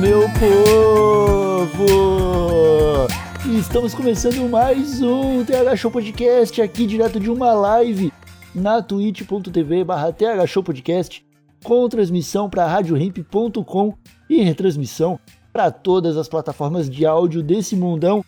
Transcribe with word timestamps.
Meu 0.00 0.22
povo! 0.38 1.86
Estamos 3.58 3.94
começando 3.94 4.46
mais 4.48 5.00
um 5.00 5.42
TH 5.42 5.76
Show 5.76 5.90
Podcast 5.90 6.60
aqui 6.60 6.86
direto 6.86 7.18
de 7.18 7.30
uma 7.30 7.52
live 7.54 8.12
na 8.54 8.82
twitch.tv 8.82 9.84
barra 9.84 10.12
TH 10.12 10.46
Show 10.46 10.62
Podcast 10.62 11.24
com 11.64 11.88
transmissão 11.88 12.50
para 12.50 12.66
radioremp.com 12.66 13.94
e 14.28 14.42
retransmissão 14.42 15.18
para 15.50 15.70
todas 15.70 16.18
as 16.18 16.28
plataformas 16.28 16.90
de 16.90 17.06
áudio 17.06 17.42
desse 17.42 17.74
mundão. 17.74 18.22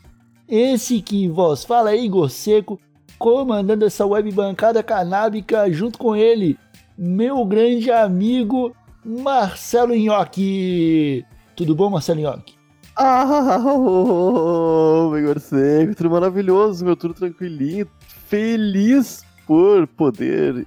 Esse 0.48 1.02
que 1.02 1.28
vos 1.28 1.64
fala 1.64 1.92
é 1.92 1.96
Igor 1.98 2.30
Seco, 2.30 2.80
comandando 3.18 3.84
essa 3.84 4.06
web 4.06 4.32
bancada 4.32 4.82
canábica 4.82 5.70
junto 5.70 5.98
com 5.98 6.16
ele, 6.16 6.58
meu 6.96 7.44
grande 7.44 7.90
amigo 7.90 8.74
Marcelo 9.04 9.94
Nhoque. 9.94 11.26
Tudo 11.58 11.74
bom, 11.74 11.90
Marcelo 11.90 12.20
Nhoque? 12.20 12.54
Ah, 12.96 13.58
oh, 13.66 15.12
Igor 15.18 15.40
Seco, 15.40 15.92
tudo 15.92 16.08
maravilhoso, 16.08 16.84
meu, 16.84 16.94
tudo 16.94 17.14
tranquilinho. 17.14 17.84
Feliz 18.28 19.24
por 19.44 19.88
poder 19.88 20.64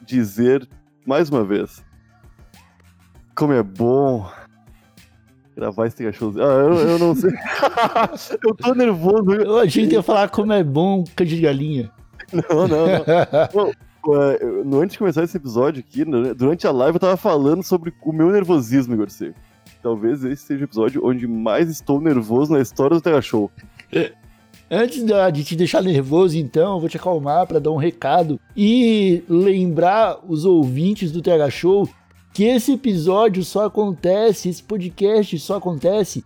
dizer 0.00 0.66
mais 1.06 1.28
uma 1.28 1.44
vez 1.44 1.84
como 3.34 3.52
é 3.52 3.62
bom 3.62 4.26
gravar 5.54 5.86
esse 5.86 6.10
show. 6.14 6.32
Ah, 6.38 6.62
eu, 6.64 6.74
eu 6.76 6.98
não 6.98 7.14
sei. 7.14 7.30
eu 8.42 8.54
tô 8.54 8.74
nervoso. 8.74 9.32
Eu 9.32 9.58
achei 9.58 9.86
que 9.86 9.96
ia 9.96 10.02
falar 10.02 10.30
como 10.30 10.54
é 10.54 10.64
bom 10.64 11.04
canja 11.14 11.36
de 11.36 11.42
galinha. 11.42 11.90
Não, 12.32 12.66
não, 12.66 12.86
não. 13.54 14.64
no, 14.64 14.80
antes 14.80 14.94
de 14.94 14.98
começar 14.98 15.24
esse 15.24 15.36
episódio 15.36 15.84
aqui, 15.86 16.06
né, 16.06 16.32
durante 16.32 16.66
a 16.66 16.72
live 16.72 16.96
eu 16.96 17.00
tava 17.00 17.18
falando 17.18 17.62
sobre 17.62 17.92
o 18.02 18.12
meu 18.14 18.30
nervosismo, 18.30 18.94
Igor 18.94 19.10
Seco. 19.10 19.38
Talvez 19.82 20.24
esse 20.24 20.42
seja 20.44 20.62
o 20.62 20.64
episódio 20.64 21.04
onde 21.04 21.26
mais 21.26 21.68
estou 21.68 22.00
nervoso 22.00 22.52
na 22.52 22.60
história 22.60 22.96
do 22.96 23.02
Terra 23.02 23.20
Show. 23.20 23.50
Antes 24.70 25.04
de 25.04 25.44
te 25.44 25.56
deixar 25.56 25.82
nervoso, 25.82 26.38
então, 26.38 26.74
eu 26.74 26.80
vou 26.80 26.88
te 26.88 26.96
acalmar 26.96 27.46
para 27.46 27.60
dar 27.60 27.70
um 27.70 27.76
recado 27.76 28.40
e 28.56 29.22
lembrar 29.28 30.18
os 30.26 30.44
ouvintes 30.44 31.12
do 31.12 31.20
TH 31.20 31.50
Show 31.50 31.88
que 32.32 32.44
esse 32.44 32.72
episódio 32.72 33.44
só 33.44 33.66
acontece, 33.66 34.48
esse 34.48 34.62
podcast 34.62 35.38
só 35.38 35.56
acontece 35.56 36.24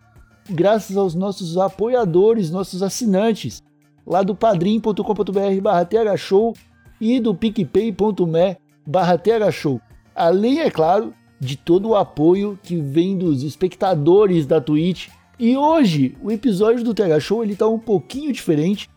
graças 0.49 0.97
aos 0.97 1.15
nossos 1.15 1.59
apoiadores, 1.59 2.51
nossos 2.51 2.83
assinantes, 2.83 3.63
lá 4.07 4.23
do 4.23 4.35
padrim.com.br 4.35 5.61
barra 5.61 5.85
thshow 5.85 6.55
e 7.01 7.19
do 7.19 7.35
picpay.me 7.35 8.57
barra 8.87 9.19
thshow. 9.19 9.81
Além, 10.15 10.61
é 10.61 10.71
claro, 10.71 11.13
de 11.39 11.57
todo 11.57 11.91
o 11.91 11.97
apoio 11.97 12.59
que 12.63 12.77
vem 12.77 13.17
dos 13.17 13.43
espectadores 13.43 14.47
da 14.47 14.61
Twitch. 14.61 15.09
E 15.39 15.57
hoje, 15.57 16.17
o 16.23 16.31
episódio 16.31 16.83
do 16.83 16.95
TH 16.95 17.21
Show 17.21 17.45
ele 17.45 17.55
tá 17.55 17.67
um 17.69 17.79
pouquinho 17.79 18.33
diferente, 18.33 18.89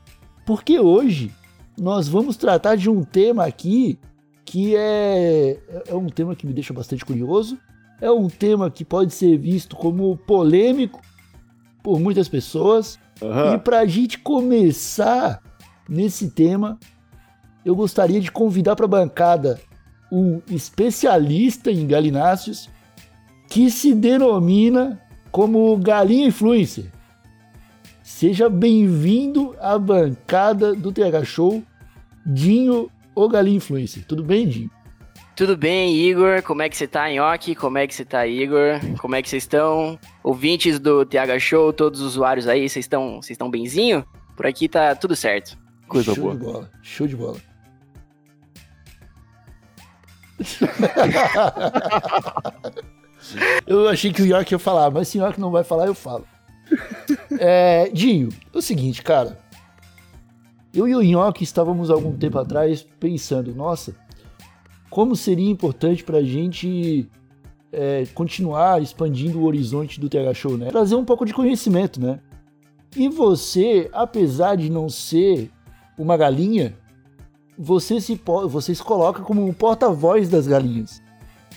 porque 0.46 0.80
hoje 0.80 1.32
nós 1.78 2.08
vamos 2.08 2.38
tratar 2.38 2.76
de 2.76 2.90
um 2.90 3.04
tema 3.04 3.46
aqui 3.46 4.00
que 4.46 4.76
é, 4.76 5.60
é 5.88 5.94
um 5.94 6.08
tema 6.08 6.36
que 6.36 6.48
me 6.48 6.54
deixa 6.54 6.74
bastante 6.74 7.06
curioso. 7.06 7.58
É 8.02 8.10
um 8.10 8.28
tema 8.28 8.72
que 8.72 8.84
pode 8.84 9.14
ser 9.14 9.38
visto 9.38 9.76
como 9.76 10.18
polêmico 10.18 11.02
por 11.84 12.00
muitas 12.00 12.28
pessoas. 12.28 12.98
Uhum. 13.22 13.56
E 13.56 13.58
para 13.60 13.80
a 13.80 13.86
gente 13.86 14.18
começar 14.18 15.42
nesse 15.88 16.32
tema, 16.32 16.80
eu 17.64 17.76
gostaria 17.76 18.20
de 18.20 18.32
convidar 18.32 18.76
para 18.76 18.86
a 18.86 18.90
bancada 18.90 19.60
um 20.12 20.42
especialista 20.50 21.72
em 21.72 21.86
galináceos 21.88 22.70
que 23.48 23.70
se 23.70 23.94
denomina 23.94 25.02
como 25.32 25.76
Galinha 25.78 26.28
Influencer. 26.28 26.86
Seja 28.04 28.50
bem-vindo 28.50 29.56
à 29.60 29.78
bancada 29.78 30.74
do 30.74 30.92
TH 30.92 31.24
Show, 31.24 31.64
Dinho 32.26 32.90
o 33.16 33.30
Galinha 33.30 33.58
Influencer. 33.58 34.04
Tudo 34.06 34.24
bem, 34.24 34.48
Dinho? 34.48 34.72
Tudo 35.36 35.56
bem, 35.56 35.96
Igor? 35.96 36.44
Como 36.44 36.62
é 36.62 36.68
que 36.68 36.76
você 36.76 36.86
tá, 36.86 37.10
Nhoque? 37.10 37.56
Como 37.56 37.78
é 37.78 37.88
que 37.88 37.96
você 37.96 38.04
tá, 38.04 38.28
Igor? 38.28 38.80
Como 39.00 39.16
é 39.16 39.22
que 39.22 39.30
vocês 39.30 39.44
estão? 39.44 39.98
Ouvintes 40.22 40.80
do 40.80 41.06
TH 41.06 41.40
Show, 41.40 41.72
todos 41.72 42.02
os 42.02 42.08
usuários 42.08 42.46
aí, 42.46 42.68
vocês 42.68 42.84
estão 42.84 43.22
vocês 43.22 43.32
estão 43.32 43.50
benzinho? 43.50 44.06
Por 44.36 44.46
aqui 44.46 44.68
tá 44.68 44.94
tudo 44.96 45.16
certo. 45.16 45.58
Coisa 45.88 46.14
Show 46.14 46.24
boa. 46.24 46.36
de 46.36 46.40
bola. 46.44 46.72
Show 46.82 47.08
de 47.08 47.16
bola. 47.16 47.49
eu 53.68 53.90
achei 53.90 54.14
que 54.14 54.22
o 54.22 54.26
York 54.26 54.54
ia 54.54 54.60
falar, 54.60 54.92
mas 54.92 55.08
se 55.08 55.18
o 55.18 55.22
York 55.22 55.40
não 55.40 55.52
vai 55.52 55.64
falar, 55.64 55.88
eu 55.88 55.96
falo. 55.96 56.26
É, 57.40 57.90
Dinho, 57.90 58.30
é 58.54 58.58
o 58.58 58.62
seguinte, 58.62 59.02
cara. 59.02 59.40
Eu 60.74 60.88
e 60.88 60.96
o 60.96 61.02
Nhoque 61.02 61.44
estávamos 61.44 61.90
algum 61.90 62.16
tempo 62.16 62.38
atrás 62.38 62.86
pensando, 63.00 63.56
nossa, 63.56 63.96
como 64.90 65.16
seria 65.16 65.50
importante 65.50 66.04
para 66.04 66.22
gente 66.22 67.10
é, 67.72 68.04
continuar 68.14 68.82
expandindo 68.82 69.40
o 69.40 69.46
horizonte 69.46 70.00
do 70.00 70.10
TH 70.10 70.34
Show, 70.34 70.58
né? 70.58 70.70
Trazer 70.70 70.96
um 70.96 71.06
pouco 71.06 71.26
de 71.26 71.34
conhecimento, 71.34 72.00
né? 72.00 72.20
E 72.96 73.08
você, 73.08 73.90
apesar 73.94 74.56
de 74.56 74.70
não 74.70 74.90
ser 74.90 75.52
uma 75.98 76.18
galinha, 76.18 76.76
você 77.62 78.00
se, 78.00 78.20
você 78.48 78.74
se 78.74 78.82
coloca 78.82 79.22
como 79.22 79.46
um 79.46 79.52
porta-voz 79.52 80.30
das 80.30 80.48
galinhas. 80.48 81.04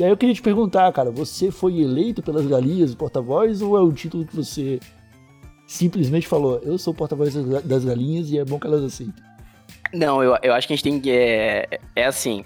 E 0.01 0.03
aí 0.03 0.11
eu 0.11 0.17
queria 0.17 0.35
te 0.35 0.43
perguntar, 0.43 0.93
cara, 0.93 1.13
você 1.13 1.53
foi 1.53 1.81
eleito 1.81 2.21
pelas 2.21 2.45
galinhas, 2.45 2.93
porta-voz, 2.93 3.63
ou 3.63 3.77
é 3.77 3.81
o 3.81 3.93
título 3.93 4.27
que 4.27 4.35
você 4.35 4.81
simplesmente 5.65 6.27
falou, 6.27 6.61
eu 6.65 6.77
sou 6.77 6.93
porta-voz 6.93 7.33
das 7.65 7.85
galinhas 7.85 8.31
e 8.31 8.39
é 8.39 8.45
bom 8.45 8.59
que 8.59 8.67
elas 8.67 8.83
aceitem. 8.83 9.15
Não, 9.93 10.23
eu, 10.23 10.37
eu 10.43 10.53
acho 10.55 10.67
que 10.67 10.73
a 10.73 10.77
gente 10.77 10.85
tem 10.85 10.99
que. 10.99 11.11
É, 11.11 11.79
é 11.95 12.07
assim. 12.07 12.45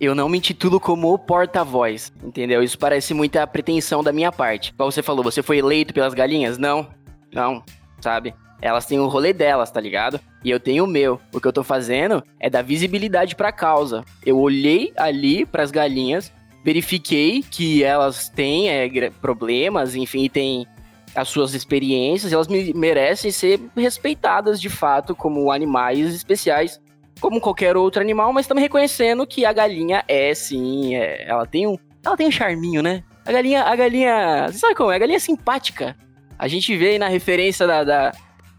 Eu 0.00 0.14
não 0.14 0.28
me 0.28 0.38
intitulo 0.38 0.80
como 0.80 1.16
porta-voz, 1.18 2.12
entendeu? 2.22 2.62
Isso 2.62 2.78
parece 2.78 3.12
muita 3.12 3.46
pretensão 3.46 4.02
da 4.02 4.12
minha 4.12 4.32
parte. 4.32 4.72
Como 4.74 4.90
você 4.90 5.02
falou, 5.02 5.22
você 5.22 5.42
foi 5.42 5.58
eleito 5.58 5.92
pelas 5.92 6.14
galinhas? 6.14 6.58
Não, 6.58 6.86
não, 7.32 7.62
sabe? 8.00 8.34
Elas 8.64 8.86
têm 8.86 8.98
o 8.98 9.08
rolê 9.08 9.34
delas, 9.34 9.70
tá 9.70 9.78
ligado? 9.78 10.18
E 10.42 10.50
eu 10.50 10.58
tenho 10.58 10.84
o 10.84 10.86
meu. 10.86 11.20
O 11.30 11.38
que 11.38 11.46
eu 11.46 11.52
tô 11.52 11.62
fazendo 11.62 12.24
é 12.40 12.48
dar 12.48 12.62
visibilidade 12.62 13.36
pra 13.36 13.52
causa. 13.52 14.02
Eu 14.24 14.38
olhei 14.38 14.90
ali 14.96 15.44
pras 15.44 15.70
galinhas, 15.70 16.32
verifiquei 16.64 17.42
que 17.42 17.84
elas 17.84 18.30
têm 18.30 18.70
é, 18.70 19.10
problemas, 19.20 19.94
enfim, 19.94 20.30
têm 20.30 20.66
as 21.14 21.28
suas 21.28 21.52
experiências, 21.52 22.32
elas 22.32 22.48
merecem 22.48 23.30
ser 23.30 23.60
respeitadas 23.76 24.58
de 24.58 24.70
fato 24.70 25.14
como 25.14 25.52
animais 25.52 26.14
especiais, 26.14 26.80
como 27.20 27.42
qualquer 27.42 27.76
outro 27.76 28.00
animal, 28.00 28.32
mas 28.32 28.46
também 28.46 28.62
reconhecendo 28.62 29.26
que 29.26 29.44
a 29.44 29.52
galinha 29.52 30.02
é 30.08 30.34
sim, 30.34 30.96
é, 30.96 31.28
ela 31.28 31.44
tem 31.44 31.66
um, 31.66 31.76
ela 32.02 32.16
tem 32.16 32.26
um 32.26 32.32
charminho, 32.32 32.82
né? 32.82 33.04
A 33.26 33.30
galinha, 33.30 33.62
a 33.62 33.76
galinha, 33.76 34.46
você 34.50 34.58
sabe 34.58 34.74
como 34.74 34.90
é? 34.90 34.96
A 34.96 34.98
galinha 34.98 35.16
é 35.16 35.20
simpática. 35.20 35.94
A 36.38 36.48
gente 36.48 36.74
vê 36.76 36.98
na 36.98 37.08
referência 37.08 37.66
da, 37.66 37.84
da, 37.84 38.12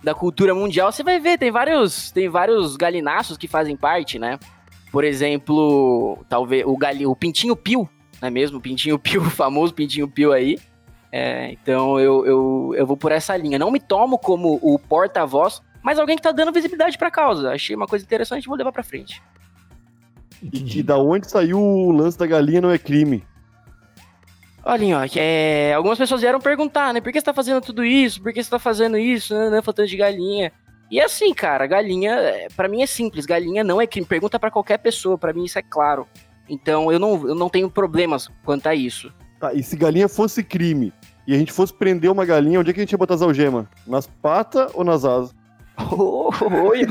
da 0.05 0.13
cultura 0.13 0.55
mundial, 0.55 0.91
você 0.91 1.03
vai 1.03 1.19
ver, 1.19 1.37
tem 1.37 1.51
vários, 1.51 2.11
tem 2.11 2.29
vários 2.29 2.77
galináceos 2.77 3.37
que 3.37 3.47
fazem 3.47 3.75
parte, 3.75 4.17
né? 4.17 4.39
Por 4.91 5.03
exemplo, 5.03 6.23
talvez 6.29 6.63
o, 6.65 6.77
gali, 6.77 7.05
o 7.05 7.15
pintinho 7.15 7.55
pio, 7.55 7.89
não 8.21 8.27
é 8.27 8.31
mesmo? 8.31 8.59
O 8.59 8.61
pintinho 8.61 8.97
pio, 8.97 9.19
o 9.25 9.29
famoso 9.29 9.73
pintinho 9.73 10.07
pio 10.07 10.31
aí 10.31 10.57
é, 11.17 11.49
então 11.53 11.97
eu, 11.97 12.25
eu, 12.25 12.73
eu 12.75 12.85
vou 12.85 12.97
por 12.97 13.09
essa 13.09 13.37
linha. 13.37 13.57
Não 13.57 13.71
me 13.71 13.79
tomo 13.79 14.19
como 14.19 14.59
o 14.61 14.77
porta-voz, 14.77 15.61
mas 15.81 15.97
alguém 15.97 16.17
que 16.17 16.21
tá 16.21 16.33
dando 16.33 16.51
visibilidade 16.51 16.97
pra 16.97 17.09
causa. 17.09 17.51
Achei 17.51 17.73
uma 17.73 17.87
coisa 17.87 18.03
interessante, 18.03 18.47
vou 18.47 18.57
levar 18.57 18.73
pra 18.73 18.83
frente. 18.83 19.23
E, 20.43 20.79
e 20.79 20.83
da 20.83 20.97
onde 20.97 21.31
saiu 21.31 21.57
o 21.57 21.89
lance 21.89 22.19
da 22.19 22.27
galinha 22.27 22.59
não 22.59 22.69
é 22.69 22.77
crime? 22.77 23.23
Olha, 24.67 24.97
ó, 24.97 25.06
é, 25.15 25.73
algumas 25.75 26.00
pessoas 26.00 26.21
vieram 26.21 26.39
perguntar, 26.39 26.91
né? 26.91 27.00
Por 27.00 27.12
que 27.12 27.19
você 27.19 27.25
tá 27.25 27.33
fazendo 27.33 27.62
tudo 27.62 27.85
isso? 27.85 28.19
Por 28.19 28.33
que 28.33 28.44
você 28.44 28.50
tá 28.50 28.57
fazendo 28.57 28.97
isso? 28.97 29.31
Né 29.51 29.62
faltando 29.62 29.88
de 29.88 29.95
galinha. 29.95 30.51
E 30.89 31.00
assim, 31.00 31.33
cara, 31.35 31.67
galinha, 31.67 32.17
para 32.56 32.67
mim 32.67 32.81
é 32.81 32.88
simples. 32.88 33.27
Galinha 33.27 33.63
não 33.63 33.79
é 33.79 33.85
crime. 33.85 34.07
Pergunta 34.07 34.39
para 34.39 34.50
qualquer 34.50 34.79
pessoa, 34.79 35.19
para 35.19 35.33
mim 35.33 35.45
isso 35.45 35.59
é 35.59 35.62
claro. 35.62 36.07
Então 36.50 36.91
eu 36.91 36.97
não, 36.97 37.27
eu 37.27 37.35
não 37.35 37.47
tenho 37.47 37.69
problemas 37.69 38.27
quanto 38.44 38.65
a 38.65 38.73
isso. 38.73 39.13
Tá, 39.39 39.53
e 39.53 39.62
se 39.62 39.75
galinha 39.75 40.09
fosse 40.09 40.44
crime 40.44 40.91
e 41.27 41.35
a 41.35 41.38
gente 41.38 41.51
fosse 41.51 41.73
prender 41.73 42.12
uma 42.12 42.25
galinha, 42.25 42.59
onde 42.59 42.71
é 42.71 42.73
que 42.73 42.79
a 42.79 42.83
gente 42.83 42.91
ia 42.91 42.97
botar 42.97 43.15
as 43.15 43.21
algemas? 43.21 43.67
Nas 43.85 44.07
patas 44.07 44.71
ou 44.73 44.83
nas 44.83 45.06
asas? 45.06 45.35
Oh, 45.77 46.30
oi, 46.69 46.86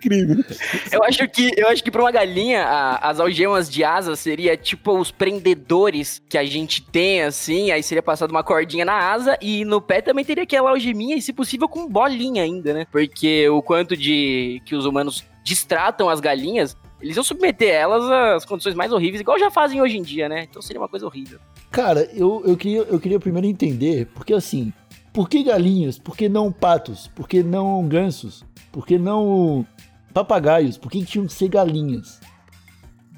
crime. 0.00 0.44
eu 0.92 1.02
acho 1.04 1.28
que 1.28 1.52
eu 1.56 1.68
acho 1.68 1.82
que 1.84 1.90
para 1.90 2.00
uma 2.02 2.10
galinha 2.10 2.64
a- 2.64 3.10
as 3.10 3.20
algemas 3.20 3.68
de 3.70 3.84
asa 3.84 4.16
seria 4.16 4.56
tipo 4.56 4.98
os 4.98 5.10
prendedores 5.10 6.22
que 6.28 6.36
a 6.36 6.44
gente 6.44 6.82
tem 6.82 7.22
assim, 7.22 7.70
aí 7.70 7.82
seria 7.82 8.02
passado 8.02 8.30
uma 8.30 8.42
cordinha 8.42 8.84
na 8.84 8.94
asa 9.12 9.38
e 9.40 9.64
no 9.64 9.80
pé 9.80 10.00
também 10.00 10.24
teria 10.24 10.42
aquela 10.44 10.70
algeminha 10.70 11.16
e 11.16 11.22
se 11.22 11.32
possível 11.32 11.68
com 11.68 11.86
bolinha 11.88 12.42
ainda, 12.42 12.72
né? 12.74 12.86
Porque 12.90 13.48
o 13.48 13.62
quanto 13.62 13.96
de 13.96 14.60
que 14.64 14.74
os 14.74 14.84
humanos 14.84 15.24
distratam 15.44 16.08
as 16.08 16.18
galinhas, 16.20 16.76
eles 17.00 17.16
iam 17.16 17.22
submeter 17.24 17.72
elas 17.72 18.02
às 18.36 18.44
condições 18.44 18.74
mais 18.74 18.92
horríveis, 18.92 19.20
igual 19.20 19.38
já 19.38 19.50
fazem 19.50 19.80
hoje 19.80 19.96
em 19.96 20.02
dia, 20.02 20.28
né? 20.28 20.46
Então 20.48 20.60
seria 20.60 20.80
uma 20.80 20.88
coisa 20.88 21.06
horrível. 21.06 21.38
Cara, 21.70 22.08
eu, 22.14 22.42
eu, 22.46 22.56
queria, 22.56 22.80
eu 22.80 22.98
queria 22.98 23.20
primeiro 23.20 23.46
entender, 23.46 24.06
porque 24.14 24.32
assim, 24.34 24.72
por 25.16 25.30
que 25.30 25.42
galinhas? 25.42 25.98
Por 25.98 26.14
que 26.14 26.28
não 26.28 26.52
patos? 26.52 27.08
Por 27.08 27.26
que 27.26 27.42
não 27.42 27.88
gansos? 27.88 28.44
Por 28.70 28.86
que 28.86 28.98
não 28.98 29.66
papagaios? 30.12 30.76
Por 30.76 30.92
que 30.92 31.02
tinham 31.06 31.26
que 31.26 31.32
ser 31.32 31.48
galinhas? 31.48 32.20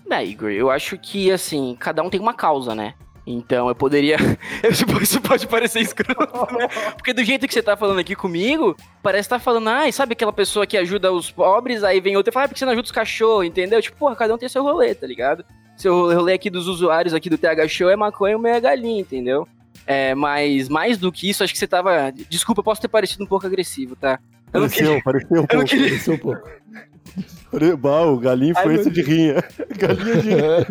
É, 0.09 0.25
Igor, 0.25 0.50
eu 0.50 0.71
acho 0.71 0.97
que, 0.97 1.29
assim, 1.33 1.77
cada 1.77 2.00
um 2.00 2.09
tem 2.09 2.21
uma 2.21 2.33
causa, 2.33 2.73
né? 2.73 2.95
Então 3.27 3.69
eu 3.69 3.75
poderia. 3.75 4.17
Isso 5.03 5.21
pode- 5.21 5.49
parecer 5.49 5.81
escroto, 5.81 6.55
né? 6.56 6.69
Porque 6.97 7.12
do 7.12 7.25
jeito 7.25 7.49
que 7.49 7.53
você 7.53 7.65
tá 7.65 7.77
falando 7.77 7.99
aqui 7.99 8.15
comigo, 8.15 8.77
parece 9.03 9.29
que 9.29 9.35
tá 9.35 9.41
falando, 9.41 9.67
ai, 9.67 9.91
sabe 9.91 10.12
aquela 10.12 10.33
pessoa 10.33 10.69
que 10.69 10.77
ajuda 10.77 11.12
os 11.12 11.33
pobres, 11.33 11.83
aí 11.83 12.01
vem 12.01 12.17
outra 12.17 12.31
e 12.31 12.33
fala, 12.33 12.44
ah, 12.44 12.49
porque 12.49 12.61
você 12.61 12.65
não 12.65 12.75
ajuda 12.75 12.87
os 12.87 12.93
cachorros, 12.93 13.44
entendeu? 13.44 13.83
Tipo, 13.83 13.99
porra, 13.99 14.15
cada 14.15 14.33
um 14.33 14.39
tem 14.39 14.49
seu 14.49 14.62
rolê, 14.62 14.94
tá 14.94 15.05
ligado? 15.05 15.44
Seu 15.77 16.15
rolê 16.15 16.35
aqui 16.35 16.49
dos 16.49 16.69
usuários 16.69 17.12
aqui 17.12 17.29
do 17.29 17.37
TH 17.37 17.67
Show 17.67 17.91
é 17.91 17.97
maconha 17.97 18.37
o 18.37 18.41
meu 18.41 18.55
é 18.55 18.61
galinha, 18.61 19.01
entendeu? 19.01 19.49
É, 19.90 20.14
mas 20.14 20.69
mais 20.69 20.99
do 20.99 21.11
que 21.11 21.31
isso, 21.31 21.43
acho 21.43 21.50
que 21.52 21.58
você 21.58 21.67
tava. 21.67 22.12
Desculpa, 22.29 22.61
eu 22.61 22.64
posso 22.64 22.79
ter 22.81 22.88
parecido 22.88 23.25
um 23.25 23.26
pouco 23.26 23.46
agressivo, 23.46 23.96
tá? 23.96 24.19
Eu 24.52 24.61
não 24.61 24.69
queria. 24.69 25.00
Pareceu, 25.02 25.02
pareceu 25.02 25.43
um 25.43 25.46
pouco. 25.46 25.64
queria. 25.64 25.96
É 25.96 26.11
um 26.11 26.19
pouco. 26.19 27.79
Bah, 27.79 28.02
o 28.02 28.19
galinho 28.19 28.55
foi 28.55 28.75
esse 28.75 28.90
de 28.90 29.00
rinha. 29.00 29.43
Galinha 29.79 30.17
de 30.17 30.29
rinha. 30.29 30.67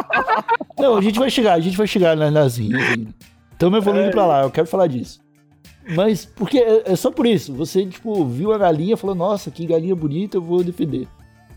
Não, 0.78 0.96
a 0.96 1.02
gente 1.02 1.18
vai 1.18 1.28
chegar, 1.30 1.52
a 1.52 1.60
gente 1.60 1.76
vai 1.76 1.86
chegar 1.86 2.16
na- 2.16 2.30
nas 2.30 2.56
rinhas 2.56 2.80
ainda. 2.82 3.14
Estamos 3.52 3.76
evoluindo 3.78 4.10
pra 4.10 4.24
lá, 4.26 4.42
eu 4.42 4.50
quero 4.50 4.66
falar 4.66 4.86
disso. 4.86 5.20
Mas, 5.94 6.24
porque 6.24 6.58
é, 6.58 6.92
é 6.92 6.96
só 6.96 7.10
por 7.10 7.26
isso. 7.26 7.52
Você, 7.54 7.84
tipo, 7.84 8.24
viu 8.24 8.52
a 8.52 8.58
galinha 8.58 8.94
e 8.94 8.96
falou, 8.96 9.14
nossa, 9.14 9.50
que 9.50 9.66
galinha 9.66 9.94
bonita, 9.94 10.38
eu 10.38 10.42
vou 10.42 10.64
defender. 10.64 11.06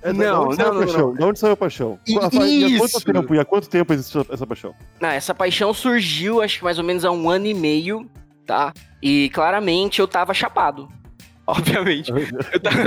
É, 0.06 0.14
Não, 0.14 0.24
da 0.24 0.42
onde 0.42 0.56
saiu 0.56 0.68
não, 0.68 0.72
a 0.72 0.80
não, 0.80 0.86
paixão? 0.88 1.14
Da 1.16 1.26
onde 1.26 1.40
saiu 1.40 1.54
a 1.54 1.58
paixão? 1.58 2.00
I- 2.08 2.14
E 2.14 2.76
há 2.76 2.78
quanto 2.80 3.02
tempo, 3.04 3.36
e 3.36 3.40
há 3.40 3.46
quanto 3.46 3.70
tempo 3.70 3.94
existe 3.94 4.18
essa 4.30 4.46
paixão? 4.46 4.74
Não, 5.02 5.10
essa 5.10 5.34
paixão 5.34 5.74
surgiu, 5.74 6.42
acho 6.44 6.60
que 6.60 6.64
mais 6.64 6.78
ou 6.78 6.84
menos 6.84 7.04
há 7.04 7.12
um 7.12 7.28
ano 7.30 7.48
e 7.48 7.54
meio, 7.56 8.08
tá? 8.46 8.72
E 9.02 9.30
claramente 9.30 10.00
eu 10.00 10.08
tava 10.08 10.32
chapado. 10.34 10.88
Obviamente. 11.48 12.12
Eu 12.12 12.60
tava, 12.60 12.78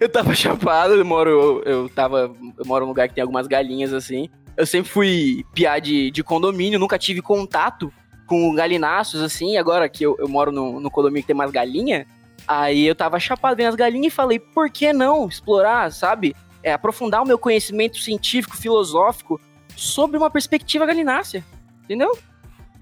eu 0.00 0.08
tava 0.08 0.34
chapado, 0.34 0.94
eu 0.94 1.04
moro. 1.04 1.30
Eu, 1.30 1.62
eu 1.64 1.88
tava. 1.88 2.32
Eu 2.58 2.64
moro 2.64 2.84
num 2.84 2.90
lugar 2.90 3.08
que 3.08 3.14
tem 3.14 3.22
algumas 3.22 3.46
galinhas 3.46 3.92
assim. 3.92 4.28
Eu 4.56 4.66
sempre 4.66 4.90
fui 4.90 5.44
piar 5.54 5.80
de, 5.80 6.10
de 6.10 6.22
condomínio, 6.22 6.78
nunca 6.78 6.98
tive 6.98 7.22
contato 7.22 7.92
com 8.26 8.54
galináceos, 8.54 9.22
assim. 9.22 9.56
Agora 9.56 9.88
que 9.88 10.04
eu, 10.04 10.16
eu 10.18 10.28
moro 10.28 10.50
no, 10.52 10.78
no 10.80 10.90
condomínio 10.90 11.22
que 11.22 11.28
tem 11.28 11.36
mais 11.36 11.50
galinha, 11.50 12.06
aí 12.46 12.84
eu 12.86 12.94
tava 12.94 13.18
chapado 13.20 13.56
vendo 13.56 13.68
as 13.68 13.74
galinhas 13.76 14.12
e 14.12 14.16
falei, 14.16 14.38
por 14.38 14.68
que 14.68 14.92
não 14.92 15.26
explorar, 15.28 15.90
sabe? 15.92 16.34
É, 16.62 16.72
aprofundar 16.72 17.22
o 17.22 17.26
meu 17.26 17.38
conhecimento 17.38 17.98
científico, 17.98 18.56
filosófico 18.56 19.40
sobre 19.76 20.16
uma 20.16 20.30
perspectiva 20.30 20.86
galinácea. 20.86 21.44
Entendeu? 21.84 22.16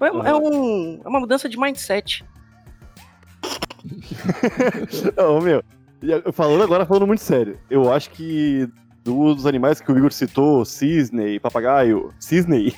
É, 0.00 0.06
é 0.06 0.34
um, 0.34 1.00
é 1.04 1.08
uma 1.08 1.20
mudança 1.20 1.48
de 1.48 1.58
mindset. 1.58 2.24
Não, 5.16 5.40
meu. 5.40 5.62
Falando 6.32 6.62
agora, 6.62 6.86
falando 6.86 7.06
muito 7.06 7.22
sério. 7.22 7.58
Eu 7.68 7.92
acho 7.92 8.10
que 8.10 8.68
dos 9.02 9.46
animais 9.46 9.80
que 9.80 9.90
o 9.90 9.96
Igor 9.96 10.12
citou, 10.12 10.64
cisne, 10.64 11.38
papagaio. 11.40 12.12
Cisne. 12.18 12.74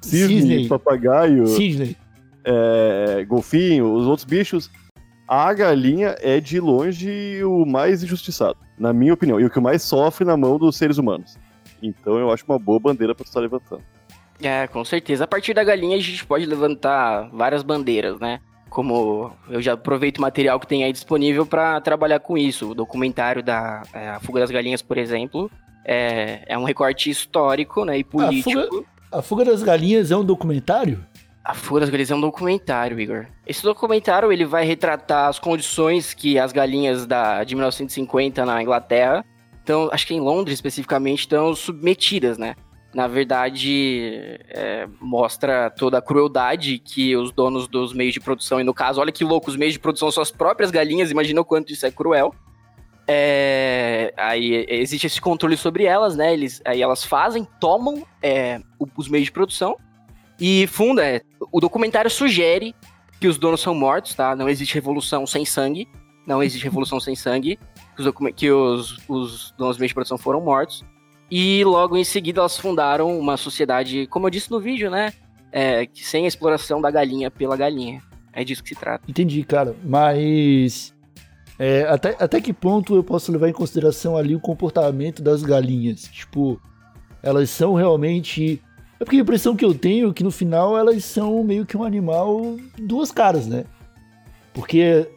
Cisne, 0.00 0.40
Cisne. 0.40 0.68
papagaio, 0.68 1.46
Sidney. 1.46 1.96
é, 2.42 3.24
golfinho, 3.28 3.92
os 3.92 4.06
outros 4.06 4.24
bichos. 4.24 4.70
A 5.32 5.52
galinha 5.54 6.16
é 6.18 6.40
de 6.40 6.58
longe 6.58 7.40
o 7.44 7.64
mais 7.64 8.02
injustiçado, 8.02 8.56
na 8.76 8.92
minha 8.92 9.14
opinião, 9.14 9.38
e 9.38 9.44
o 9.44 9.50
que 9.50 9.60
mais 9.60 9.80
sofre 9.80 10.24
na 10.24 10.36
mão 10.36 10.58
dos 10.58 10.76
seres 10.76 10.98
humanos. 10.98 11.38
Então 11.80 12.18
eu 12.18 12.32
acho 12.32 12.44
uma 12.48 12.58
boa 12.58 12.80
bandeira 12.80 13.14
pra 13.14 13.24
tu 13.24 13.28
estar 13.28 13.38
levantando. 13.38 13.80
É, 14.42 14.66
com 14.66 14.84
certeza. 14.84 15.22
A 15.22 15.26
partir 15.28 15.54
da 15.54 15.62
galinha 15.62 15.96
a 15.96 16.00
gente 16.00 16.26
pode 16.26 16.44
levantar 16.46 17.28
várias 17.32 17.62
bandeiras, 17.62 18.18
né? 18.18 18.40
Como 18.68 19.30
eu 19.48 19.62
já 19.62 19.74
aproveito 19.74 20.18
o 20.18 20.22
material 20.22 20.58
que 20.58 20.66
tem 20.66 20.82
aí 20.82 20.92
disponível 20.92 21.46
para 21.46 21.80
trabalhar 21.80 22.18
com 22.18 22.36
isso. 22.36 22.70
O 22.70 22.74
documentário 22.74 23.40
da 23.42 23.82
é, 23.94 24.08
A 24.10 24.18
Fuga 24.20 24.40
das 24.40 24.50
Galinhas, 24.50 24.82
por 24.82 24.98
exemplo, 24.98 25.48
é, 25.84 26.42
é 26.46 26.58
um 26.58 26.64
recorte 26.64 27.08
histórico 27.08 27.84
né, 27.84 27.98
e 27.98 28.02
político. 28.04 28.50
Fuga- 28.50 28.84
A 29.12 29.22
Fuga 29.22 29.44
das 29.44 29.62
Galinhas 29.62 30.10
é 30.10 30.16
um 30.16 30.24
documentário? 30.24 31.04
A 31.44 31.54
Fuga 31.54 31.80
das 31.80 31.88
Galinhas 31.88 32.10
é 32.10 32.14
um 32.14 32.20
documentário, 32.20 33.00
Igor. 33.00 33.26
Esse 33.46 33.62
documentário 33.62 34.30
ele 34.30 34.44
vai 34.44 34.64
retratar 34.64 35.28
as 35.28 35.38
condições 35.38 36.12
que 36.12 36.38
as 36.38 36.52
galinhas 36.52 37.06
da, 37.06 37.42
de 37.44 37.54
1950 37.54 38.44
na 38.44 38.62
Inglaterra, 38.62 39.24
então 39.62 39.88
acho 39.90 40.06
que 40.06 40.14
em 40.14 40.20
Londres 40.20 40.54
especificamente, 40.54 41.20
estão 41.20 41.54
submetidas, 41.54 42.36
né? 42.36 42.54
Na 42.92 43.06
verdade, 43.06 44.38
é, 44.48 44.86
mostra 45.00 45.70
toda 45.70 45.98
a 45.98 46.02
crueldade 46.02 46.78
que 46.78 47.16
os 47.16 47.30
donos 47.32 47.68
dos 47.68 47.94
meios 47.94 48.12
de 48.12 48.20
produção, 48.20 48.60
e 48.60 48.64
no 48.64 48.74
caso, 48.74 49.00
olha 49.00 49.12
que 49.12 49.24
louco, 49.24 49.48
os 49.48 49.56
meios 49.56 49.72
de 49.72 49.78
produção 49.78 50.10
são 50.10 50.22
as 50.22 50.30
próprias 50.30 50.70
galinhas, 50.70 51.10
imagina 51.10 51.40
o 51.40 51.44
quanto 51.44 51.72
isso 51.72 51.86
é 51.86 51.90
cruel. 51.90 52.34
É, 53.06 54.12
aí 54.16 54.66
existe 54.68 55.06
esse 55.06 55.20
controle 55.20 55.56
sobre 55.56 55.84
elas, 55.84 56.16
né? 56.16 56.32
Eles, 56.32 56.60
aí 56.64 56.82
elas 56.82 57.04
fazem, 57.04 57.46
tomam 57.60 58.04
é, 58.22 58.60
os 58.96 59.08
meios 59.08 59.26
de 59.26 59.32
produção 59.32 59.76
e 60.40 60.66
funda. 60.66 61.04
é, 61.04 61.22
o 61.52 61.60
documentário 61.60 62.10
sugere 62.10 62.74
que 63.20 63.28
os 63.28 63.38
donos 63.38 63.60
são 63.60 63.74
mortos, 63.74 64.14
tá? 64.14 64.34
Não 64.34 64.48
existe 64.48 64.74
revolução 64.74 65.26
sem 65.26 65.44
sangue. 65.44 65.86
Não 66.26 66.42
existe 66.42 66.64
revolução 66.64 66.98
sem 66.98 67.14
sangue. 67.14 67.58
Que 67.94 68.02
os, 68.02 68.34
que 68.34 68.50
os, 68.50 68.98
os 69.08 69.54
donos 69.58 69.76
de 69.76 69.94
produção 69.94 70.16
foram 70.16 70.40
mortos. 70.40 70.84
E 71.30 71.62
logo 71.64 71.96
em 71.96 72.04
seguida 72.04 72.40
elas 72.40 72.58
fundaram 72.58 73.16
uma 73.18 73.36
sociedade, 73.36 74.06
como 74.08 74.26
eu 74.26 74.30
disse 74.30 74.50
no 74.50 74.58
vídeo, 74.58 74.90
né? 74.90 75.12
É, 75.52 75.86
sem 75.94 76.24
a 76.24 76.28
exploração 76.28 76.80
da 76.80 76.90
galinha 76.90 77.30
pela 77.30 77.56
galinha. 77.56 78.02
É 78.32 78.42
disso 78.42 78.62
que 78.62 78.70
se 78.70 78.74
trata. 78.74 79.04
Entendi, 79.08 79.42
cara. 79.44 79.76
Mas. 79.84 80.94
é, 81.58 81.82
até, 81.88 82.16
até 82.18 82.40
que 82.40 82.52
ponto 82.52 82.94
eu 82.94 83.04
posso 83.04 83.30
levar 83.30 83.48
em 83.48 83.52
consideração 83.52 84.16
ali 84.16 84.34
o 84.34 84.40
comportamento 84.40 85.22
das 85.22 85.42
galinhas? 85.42 86.02
Tipo, 86.04 86.60
elas 87.22 87.50
são 87.50 87.74
realmente. 87.74 88.60
É 89.00 89.04
porque 89.04 89.16
a 89.16 89.20
impressão 89.20 89.56
que 89.56 89.64
eu 89.64 89.74
tenho 89.74 90.10
é 90.10 90.12
que 90.12 90.22
no 90.22 90.30
final 90.30 90.76
elas 90.76 91.02
são 91.04 91.42
meio 91.42 91.64
que 91.64 91.74
um 91.76 91.82
animal 91.82 92.56
duas 92.78 93.10
caras, 93.10 93.46
né? 93.46 93.64
Porque 94.52 95.08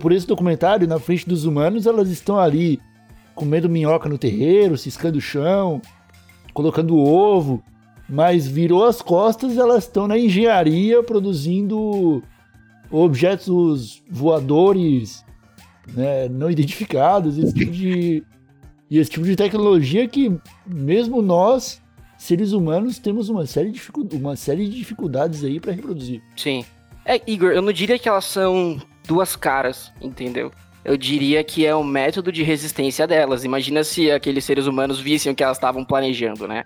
por 0.00 0.10
esse 0.12 0.26
documentário, 0.26 0.88
na 0.88 0.98
frente 0.98 1.28
dos 1.28 1.44
humanos, 1.44 1.86
elas 1.86 2.08
estão 2.08 2.38
ali 2.38 2.80
comendo 3.34 3.68
minhoca 3.68 4.08
no 4.08 4.16
terreiro, 4.16 4.78
ciscando 4.78 5.16
o 5.16 5.20
chão, 5.20 5.80
colocando 6.54 6.96
ovo, 6.96 7.62
mas 8.08 8.46
virou 8.46 8.84
as 8.84 9.02
costas, 9.02 9.58
elas 9.58 9.84
estão 9.84 10.08
na 10.08 10.18
engenharia 10.18 11.02
produzindo 11.02 12.22
objetos 12.90 14.02
voadores 14.08 15.22
né, 15.94 16.28
não 16.30 16.50
identificados, 16.50 17.36
esse 17.36 17.52
tipo 17.52 17.72
de 17.72 18.24
esse 18.90 19.10
tipo 19.10 19.26
de 19.26 19.34
tecnologia 19.34 20.06
que 20.08 20.32
mesmo 20.64 21.20
nós 21.20 21.82
seres 22.26 22.52
humanos 22.52 22.98
temos 22.98 23.28
uma 23.28 23.46
série 23.46 23.68
de, 23.68 23.74
dificu- 23.74 24.06
uma 24.12 24.36
série 24.36 24.68
de 24.68 24.76
dificuldades 24.76 25.42
aí 25.44 25.58
para 25.60 25.72
reproduzir. 25.72 26.22
Sim. 26.36 26.64
É, 27.04 27.20
Igor, 27.26 27.52
eu 27.52 27.62
não 27.62 27.72
diria 27.72 27.98
que 27.98 28.08
elas 28.08 28.24
são 28.24 28.78
duas 29.06 29.36
caras, 29.36 29.92
entendeu? 30.00 30.50
Eu 30.84 30.96
diria 30.96 31.42
que 31.42 31.64
é 31.66 31.74
o 31.74 31.82
método 31.82 32.30
de 32.30 32.42
resistência 32.42 33.06
delas. 33.06 33.44
Imagina 33.44 33.82
se 33.82 34.10
aqueles 34.10 34.44
seres 34.44 34.66
humanos 34.66 35.00
vissem 35.00 35.32
o 35.32 35.34
que 35.34 35.42
elas 35.42 35.56
estavam 35.56 35.84
planejando, 35.84 36.46
né? 36.46 36.64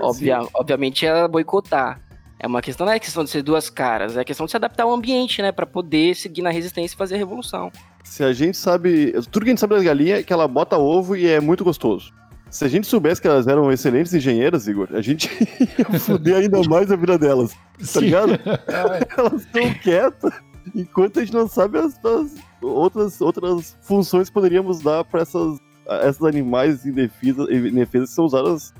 Obvia- 0.00 0.40
obviamente 0.54 1.06
é 1.06 1.28
boicotar. 1.28 2.00
É 2.38 2.46
uma 2.46 2.60
questão, 2.60 2.84
não 2.86 2.92
é 2.92 2.98
questão 2.98 3.22
de 3.22 3.30
ser 3.30 3.42
duas 3.42 3.70
caras, 3.70 4.16
é 4.16 4.24
questão 4.24 4.46
de 4.46 4.50
se 4.50 4.56
adaptar 4.56 4.82
ao 4.82 4.92
ambiente, 4.92 5.40
né? 5.40 5.52
Pra 5.52 5.64
poder 5.64 6.16
seguir 6.16 6.42
na 6.42 6.50
resistência 6.50 6.94
e 6.94 6.98
fazer 6.98 7.14
a 7.14 7.18
revolução. 7.18 7.70
Se 8.02 8.24
a 8.24 8.32
gente 8.32 8.56
sabe. 8.56 9.12
Tudo 9.30 9.44
que 9.44 9.50
a 9.50 9.52
gente 9.52 9.60
sabe 9.60 9.74
das 9.74 9.84
galinhas 9.84 10.20
é 10.20 10.22
que 10.22 10.32
ela 10.32 10.48
bota 10.48 10.76
ovo 10.76 11.14
e 11.14 11.26
é 11.26 11.40
muito 11.40 11.62
gostoso. 11.62 12.12
Se 12.52 12.66
a 12.66 12.68
gente 12.68 12.86
soubesse 12.86 13.18
que 13.18 13.26
elas 13.26 13.46
eram 13.46 13.72
excelentes 13.72 14.12
engenheiras, 14.12 14.68
Igor, 14.68 14.88
a 14.92 15.00
gente 15.00 15.26
ia 15.78 15.98
foder 15.98 16.36
ainda 16.36 16.62
mais 16.68 16.92
a 16.92 16.96
vida 16.96 17.18
delas. 17.18 17.54
Tá 17.92 17.98
ligado? 17.98 18.32
elas 19.16 19.40
estão 19.40 19.74
quietas 19.82 20.32
enquanto 20.74 21.18
a 21.18 21.24
gente 21.24 21.34
não 21.34 21.48
sabe 21.48 21.78
as, 21.78 21.98
as 22.04 22.34
outras, 22.60 23.20
outras 23.22 23.76
funções 23.80 24.28
que 24.28 24.34
poderíamos 24.34 24.80
dar 24.80 25.02
pra 25.02 25.22
essas 25.22 25.58
essas 25.86 26.22
animais 26.22 26.86
indefesas, 26.86 27.48
indefesas 27.50 28.10
são 28.10 28.24
usadas 28.24 28.72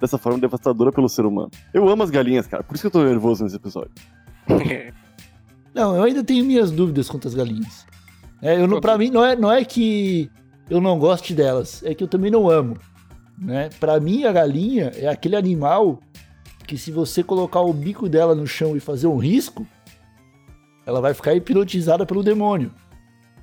dessa 0.00 0.18
forma 0.18 0.38
devastadora 0.38 0.92
pelo 0.92 1.08
ser 1.08 1.24
humano. 1.24 1.50
Eu 1.72 1.88
amo 1.88 2.02
as 2.02 2.10
galinhas, 2.10 2.46
cara, 2.46 2.62
por 2.62 2.74
isso 2.74 2.82
que 2.82 2.86
eu 2.86 3.02
tô 3.02 3.02
nervoso 3.02 3.42
nesse 3.42 3.56
episódio. 3.56 3.90
Não, 5.74 5.96
eu 5.96 6.02
ainda 6.04 6.22
tenho 6.22 6.44
minhas 6.44 6.70
dúvidas 6.70 7.08
quanto 7.08 7.28
às 7.28 7.34
galinhas. 7.34 7.84
É, 8.40 8.60
eu 8.60 8.66
não, 8.66 8.80
pra 8.80 8.96
mim, 8.96 9.10
não 9.10 9.22
é, 9.22 9.36
não 9.36 9.52
é 9.52 9.62
que 9.62 10.30
eu 10.70 10.80
não 10.80 10.98
goste 10.98 11.34
delas, 11.34 11.82
é 11.84 11.94
que 11.94 12.02
eu 12.02 12.08
também 12.08 12.30
não 12.30 12.48
amo. 12.48 12.78
Né? 13.38 13.68
Pra 13.78 14.00
mim, 14.00 14.24
a 14.24 14.32
galinha 14.32 14.92
é 14.96 15.08
aquele 15.08 15.36
animal 15.36 16.00
que 16.66 16.76
se 16.76 16.90
você 16.90 17.22
colocar 17.22 17.60
o 17.60 17.72
bico 17.72 18.08
dela 18.08 18.34
no 18.34 18.46
chão 18.46 18.76
e 18.76 18.80
fazer 18.80 19.06
um 19.06 19.16
risco, 19.16 19.66
ela 20.84 21.00
vai 21.00 21.14
ficar 21.14 21.34
hipnotizada 21.34 22.04
pelo 22.06 22.22
demônio, 22.22 22.72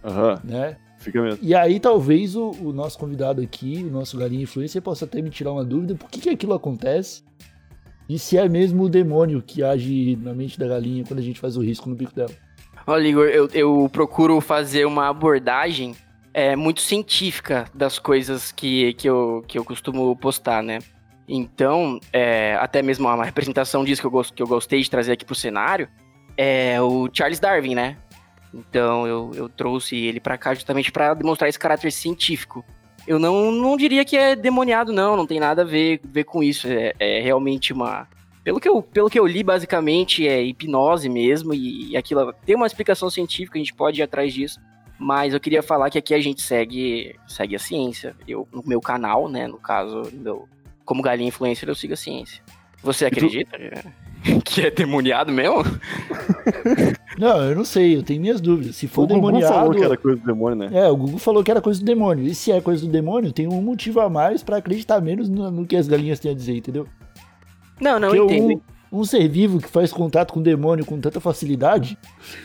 Aham, 0.03 0.41
né? 0.43 0.77
fica 0.97 1.21
mesmo. 1.21 1.39
E 1.41 1.53
aí 1.53 1.79
talvez 1.79 2.35
o, 2.35 2.51
o 2.61 2.73
nosso 2.73 2.97
convidado 2.97 3.41
aqui, 3.41 3.85
o 3.87 3.91
nosso 3.91 4.17
galinha 4.17 4.43
influencer, 4.43 4.81
possa 4.81 5.05
até 5.05 5.21
me 5.21 5.29
tirar 5.29 5.51
uma 5.51 5.63
dúvida 5.63 5.95
por 5.95 6.09
que, 6.09 6.19
que 6.19 6.29
aquilo 6.29 6.53
acontece 6.53 7.23
e 8.07 8.19
se 8.19 8.37
é 8.37 8.47
mesmo 8.49 8.83
o 8.83 8.89
demônio 8.89 9.41
que 9.41 9.63
age 9.63 10.17
na 10.21 10.33
mente 10.33 10.59
da 10.59 10.67
galinha 10.67 11.03
quando 11.05 11.19
a 11.19 11.23
gente 11.23 11.39
faz 11.39 11.55
o 11.55 11.61
risco 11.61 11.89
no 11.89 11.95
bico 11.95 12.13
dela. 12.13 12.31
Olha, 12.85 13.07
Igor, 13.07 13.25
eu, 13.27 13.47
eu 13.53 13.89
procuro 13.91 14.41
fazer 14.41 14.85
uma 14.85 15.07
abordagem 15.07 15.95
é, 16.33 16.55
muito 16.55 16.81
científica 16.81 17.65
das 17.73 17.99
coisas 17.99 18.51
que, 18.51 18.93
que, 18.93 19.07
eu, 19.09 19.43
que 19.47 19.57
eu 19.57 19.63
costumo 19.63 20.15
postar, 20.15 20.63
né? 20.63 20.79
Então, 21.27 21.99
é, 22.11 22.55
até 22.59 22.81
mesmo 22.81 23.07
uma 23.07 23.23
representação 23.23 23.83
disso 23.85 24.01
que 24.01 24.07
eu, 24.07 24.11
gos- 24.11 24.31
que 24.31 24.43
eu 24.43 24.47
gostei 24.47 24.81
de 24.81 24.89
trazer 24.89 25.13
aqui 25.13 25.23
pro 25.25 25.35
cenário 25.35 25.87
é 26.35 26.81
o 26.81 27.09
Charles 27.13 27.39
Darwin, 27.39 27.75
né? 27.75 27.97
Então, 28.53 29.07
eu, 29.07 29.31
eu 29.33 29.49
trouxe 29.49 29.95
ele 29.95 30.19
pra 30.19 30.37
cá 30.37 30.53
justamente 30.53 30.91
pra 30.91 31.13
demonstrar 31.13 31.49
esse 31.49 31.57
caráter 31.57 31.91
científico. 31.91 32.63
Eu 33.07 33.19
não, 33.19 33.51
não 33.51 33.75
diria 33.77 34.05
que 34.05 34.15
é 34.15 34.35
demoniado, 34.35 34.91
não, 34.93 35.15
não 35.17 35.25
tem 35.25 35.39
nada 35.39 35.61
a 35.63 35.65
ver, 35.65 35.99
ver 36.03 36.23
com 36.23 36.43
isso. 36.43 36.67
É, 36.67 36.93
é 36.99 37.19
realmente 37.21 37.73
uma, 37.73 38.07
pelo 38.43 38.59
que, 38.59 38.67
eu, 38.69 38.81
pelo 38.81 39.09
que 39.09 39.19
eu 39.19 39.25
li, 39.25 39.43
basicamente, 39.43 40.27
é 40.27 40.41
hipnose 40.41 41.09
mesmo, 41.09 41.53
e, 41.53 41.91
e 41.91 41.97
aquilo 41.97 42.33
tem 42.45 42.55
uma 42.55 42.67
explicação 42.67 43.09
científica, 43.09 43.57
a 43.57 43.59
gente 43.59 43.73
pode 43.73 43.99
ir 44.01 44.03
atrás 44.03 44.33
disso. 44.33 44.59
Mas 45.03 45.33
eu 45.33 45.39
queria 45.39 45.61
falar 45.61 45.89
que 45.89 45.97
aqui 45.97 46.13
a 46.13 46.19
gente 46.21 46.41
segue, 46.41 47.15
segue 47.27 47.55
a 47.55 47.59
ciência. 47.59 48.15
Eu, 48.27 48.47
no 48.53 48.63
meu 48.65 48.79
canal, 48.79 49.27
né, 49.27 49.47
no 49.47 49.57
caso, 49.57 50.03
meu, 50.13 50.47
como 50.85 51.01
galinha 51.03 51.27
influencer, 51.27 51.67
eu 51.67 51.75
sigo 51.75 51.93
a 51.93 51.97
ciência. 51.97 52.41
Você 52.81 53.09
tu- 53.09 53.17
acredita 53.17 53.57
que 54.45 54.61
é 54.61 54.71
demoniado 54.71 55.31
mesmo? 55.31 55.57
Não, 57.17 57.43
eu 57.43 57.55
não 57.55 57.63
sei, 57.63 57.95
eu 57.95 58.01
tenho 58.01 58.19
minhas 58.19 58.41
dúvidas. 58.41 58.75
Se 58.75 58.87
for 58.87 59.03
O 59.03 59.07
Gugu 59.07 59.27
demoniado. 59.27 59.53
falou 59.53 59.71
que 59.75 59.83
era 59.83 59.95
coisa 59.95 60.19
do 60.19 60.25
demônio, 60.25 60.57
né? 60.57 60.69
É, 60.73 60.89
o 60.89 60.97
Google 60.97 61.19
falou 61.19 61.43
que 61.43 61.51
era 61.51 61.61
coisa 61.61 61.79
do 61.79 61.85
demônio. 61.85 62.25
E 62.25 62.33
se 62.33 62.51
é 62.51 62.59
coisa 62.59 62.83
do 62.83 62.91
demônio, 62.91 63.31
tem 63.31 63.47
um 63.47 63.61
motivo 63.61 63.99
a 63.99 64.09
mais 64.09 64.41
pra 64.41 64.57
acreditar 64.57 64.99
menos 64.99 65.29
no, 65.29 65.51
no 65.51 65.63
que 65.65 65.75
as 65.75 65.87
galinhas 65.87 66.19
têm 66.19 66.31
a 66.31 66.33
dizer, 66.33 66.57
entendeu? 66.57 66.87
Não, 67.79 67.99
não 67.99 68.09
Porque 68.09 68.33
entendo. 68.35 68.63
Um, 68.93 69.03
ser 69.03 69.27
vivo 69.27 69.59
que 69.59 69.67
faz 69.67 69.91
contato 69.91 70.33
com 70.33 70.39
o 70.39 70.43
demônio 70.43 70.85
com 70.85 70.99
tanta 70.99 71.19
facilidade, 71.19 71.97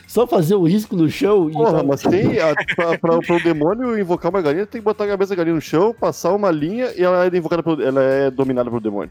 só 0.06 0.26
fazer 0.26 0.54
o 0.54 0.64
risco 0.64 0.96
no 0.96 1.10
chão 1.10 1.50
e. 1.50 1.52
Porra, 1.52 1.82
mas 1.82 2.02
tem. 2.02 2.38
A, 2.40 2.54
pra, 2.74 2.98
pra, 2.98 3.18
pra 3.18 3.36
o 3.36 3.42
demônio 3.42 3.98
invocar 3.98 4.30
uma 4.30 4.40
galinha, 4.40 4.66
tem 4.66 4.80
que 4.80 4.84
botar 4.84 5.04
a 5.04 5.08
cabeça 5.08 5.30
da 5.30 5.36
galinha 5.36 5.54
no 5.54 5.60
chão, 5.60 5.94
passar 5.94 6.32
uma 6.32 6.50
linha 6.50 6.92
e 6.96 7.02
ela 7.02 7.26
é 7.26 7.36
invocada 7.36 7.62
pelo, 7.62 7.82
ela 7.82 8.02
é 8.02 8.30
dominada 8.30 8.70
pelo 8.70 8.80
demônio. 8.80 9.10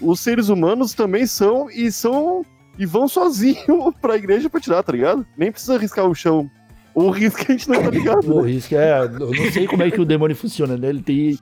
Os 0.00 0.20
seres 0.20 0.48
humanos 0.48 0.92
também 0.92 1.26
são 1.26 1.70
e 1.70 1.90
são. 1.90 2.44
E 2.76 2.84
vão 2.84 3.06
sozinho 3.06 3.92
pra 4.02 4.16
igreja 4.16 4.50
pra 4.50 4.60
tirar, 4.60 4.82
tá 4.82 4.92
ligado? 4.92 5.24
Nem 5.38 5.52
precisa 5.52 5.76
arriscar 5.76 6.06
o 6.06 6.14
chão. 6.14 6.50
Ou 6.94 7.10
risca 7.10 7.44
a 7.48 7.52
gente 7.52 7.68
não 7.68 7.82
tá 7.82 7.90
ligado. 7.90 8.32
O 8.32 8.42
né? 8.42 8.52
risco 8.52 8.74
é. 8.74 9.04
Eu 9.04 9.30
não 9.30 9.52
sei 9.52 9.66
como 9.66 9.82
é 9.82 9.90
que 9.90 10.00
o 10.00 10.04
demônio 10.04 10.36
funciona, 10.36 10.76
né? 10.76 10.88
Ele 10.88 11.02
tem. 11.02 11.38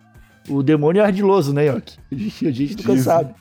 O 0.49 0.63
demônio 0.63 1.01
é 1.01 1.05
ardiloso, 1.05 1.53
né, 1.53 1.67
Yoki? 1.67 1.99
A 2.47 2.51
gente, 2.51 2.77
nunca 2.77 2.97
sabe. 2.99 3.35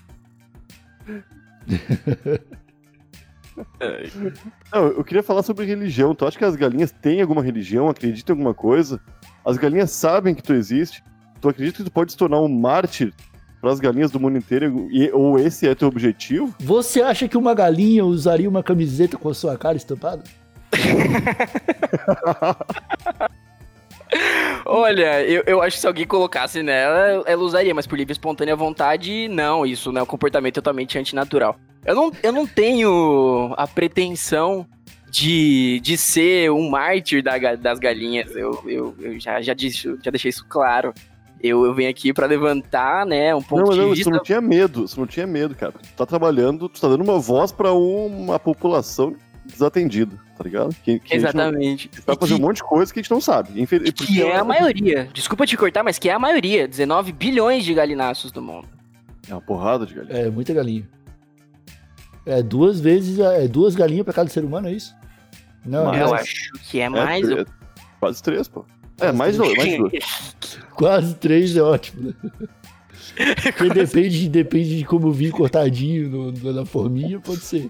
Não, 4.72 4.88
eu 4.88 5.03
queria 5.03 5.24
falar 5.24 5.44
sobre 5.44 5.65
religião. 5.65 6.15
Tu 6.15 6.25
acha 6.25 6.38
que 6.38 6.46
as 6.46 6.56
galinhas 6.56 6.91
têm 6.91 7.22
alguma 7.22 7.44
religião, 7.44 7.89
acreditam 7.89 8.36
em 8.36 8.39
alguma 8.39 8.53
coisa? 8.53 9.00
As 9.46 9.58
galinhas 9.58 9.91
sabem 9.91 10.34
que 10.34 10.44
tu 10.44 10.53
existe? 10.53 11.03
Tu 11.39 11.50
acredita 11.50 11.77
que 11.77 11.84
tu 11.84 11.91
pode 11.91 12.12
se 12.12 12.18
tornar 12.18 12.39
um 12.39 12.48
mártir 12.48 13.13
pras 13.60 13.80
galinhas 13.80 14.12
do 14.12 14.20
mundo 14.20 14.38
inteiro? 14.38 14.88
E, 14.91 15.12
ou 15.12 15.39
esse 15.39 15.68
é 15.68 15.75
teu 15.75 15.88
objetivo? 15.88 16.53
Você 16.60 17.01
acha 17.01 17.27
que 17.27 17.38
uma 17.38 17.53
galinha 17.53 18.06
usaria 18.06 18.50
uma 18.50 18.63
camiseta 18.63 19.18
com 19.18 19.30
a 19.30 19.34
sua 19.34 19.58
cara 19.58 19.77
estampada? 19.77 20.24
Olha, 24.65 25.24
eu, 25.24 25.44
eu 25.46 25.62
acho 25.62 25.77
que 25.77 25.82
se 25.82 25.88
alguém 25.88 26.06
colocasse 26.06 26.62
nela, 26.62 27.24
ela 27.25 27.44
usaria, 27.44 27.74
mas 27.74 27.88
por 27.88 27.98
livre 27.98 28.12
e 28.12 28.13
espontânea 28.13 28.56
vontade, 28.56 29.27
não. 29.27 29.65
Isso 29.65 29.91
não 29.91 30.01
é 30.01 30.03
um 30.03 30.08
comportamento 30.08 30.56
totalmente 30.56 30.98
antinatural. 30.98 31.58
Eu 31.86 31.96
não, 31.96 32.12
eu 32.22 32.32
não 32.32 32.46
tenho 32.46 33.53
a 33.58 33.65
pretensão 33.68 34.65
de, 35.10 35.80
de 35.82 35.98
ser 35.98 36.51
um 36.51 36.70
mártir 36.70 37.24
da 37.24 37.38
das 37.56 37.80
galinhas. 37.80 38.36
Eu, 38.36 38.63
eu, 38.65 38.96
eu 39.00 39.20
já, 39.20 39.41
já, 39.41 39.53
disse, 39.53 39.98
já 40.01 40.12
deixei 40.12 40.30
isso 40.30 40.46
claro. 40.48 40.94
Eu, 41.44 41.65
eu 41.65 41.74
venho 41.74 41.89
aqui 41.89 42.13
pra 42.13 42.27
levantar, 42.27 43.03
né, 43.03 43.34
um 43.34 43.41
ponto 43.41 43.63
não, 43.65 43.74
de 43.74 43.80
não, 43.80 43.89
vista. 43.89 44.03
tu 44.03 44.13
não 44.13 44.22
tinha 44.22 44.39
medo, 44.39 44.86
tu 44.86 45.00
não 45.00 45.08
tinha 45.08 45.25
medo, 45.25 45.56
cara. 45.56 45.74
Tu 45.74 45.96
tá 45.98 46.06
trabalhando, 46.06 46.70
tu 46.70 46.80
tá 46.80 46.88
dando 46.88 47.03
uma 47.03 47.18
voz 47.18 47.51
pra 47.51 47.74
uma 47.74 48.38
população 48.38 49.15
desatendida, 49.45 50.15
tá 50.38 50.43
ligado? 50.43 50.75
Que, 50.83 51.00
que 51.00 51.13
a 51.15 51.19
gente 51.19 51.33
não- 51.36 51.43
Exatamente. 51.45 51.88
que 51.89 52.01
vai 52.01 52.15
E 52.15 52.19
fazer 52.19 52.36
que- 52.36 52.39
um 52.41 52.45
monte 52.45 52.55
de 52.57 52.63
coisa 52.63 52.93
que 52.93 53.00
a 53.00 53.03
gente 53.03 53.12
não 53.12 53.21
sabe. 53.21 53.50
E 53.62 53.65
que 53.93 54.21
é 54.21 54.29
ela- 54.29 54.41
a 54.41 54.43
maioria. 54.43 55.10
Desculpa 55.13 55.45
te 55.45 55.57
cortar, 55.57 55.83
mas 55.83 55.98
que 56.00 56.10
é 56.10 56.13
a 56.13 56.19
maioria. 56.19 56.67
19 56.67 57.12
bilhões 57.12 57.63
de 57.65 57.74
galináceos 57.74 58.31
do 58.31 58.41
mundo. 58.41 58.67
É 59.29 59.33
uma 59.33 59.41
porrada 59.41 59.86
de 59.86 59.93
galinha. 59.93 60.17
É, 60.19 60.29
muita 60.29 60.53
galinha. 60.53 60.88
É 62.25 62.41
duas 62.43 62.79
vezes, 62.79 63.17
é 63.19 63.48
duas 63.48 63.75
galinhas 63.75 64.03
pra 64.05 64.13
cada 64.13 64.29
ser 64.29 64.43
humano, 64.45 64.67
é 64.67 64.74
isso? 64.74 64.95
Não, 65.65 65.86
Mas- 65.86 66.00
é 66.00 66.03
eu 66.03 66.10
mais. 66.10 66.21
acho 66.21 66.51
que 66.69 66.79
é 66.79 66.89
mais. 66.89 67.29
é, 67.29 67.41
é 67.41 67.45
quase 68.00 68.21
três, 68.24 68.48
pô. 68.48 68.65
É, 69.00 69.12
mais 69.12 69.36
dois, 69.38 69.57
mais 69.57 69.77
dois. 69.77 69.91
Quase 70.75 71.15
três 71.15 71.55
é 71.57 71.62
ótimo, 71.62 72.10
né? 72.10 72.13
Porque 73.57 73.74
depende, 73.74 74.29
depende 74.29 74.77
de 74.77 74.86
como 74.86 75.12
vir 75.12 75.31
cortadinho 75.31 76.10
no- 76.10 76.53
na 76.53 76.65
forminha, 76.65 77.19
pode 77.19 77.41
ser. 77.41 77.69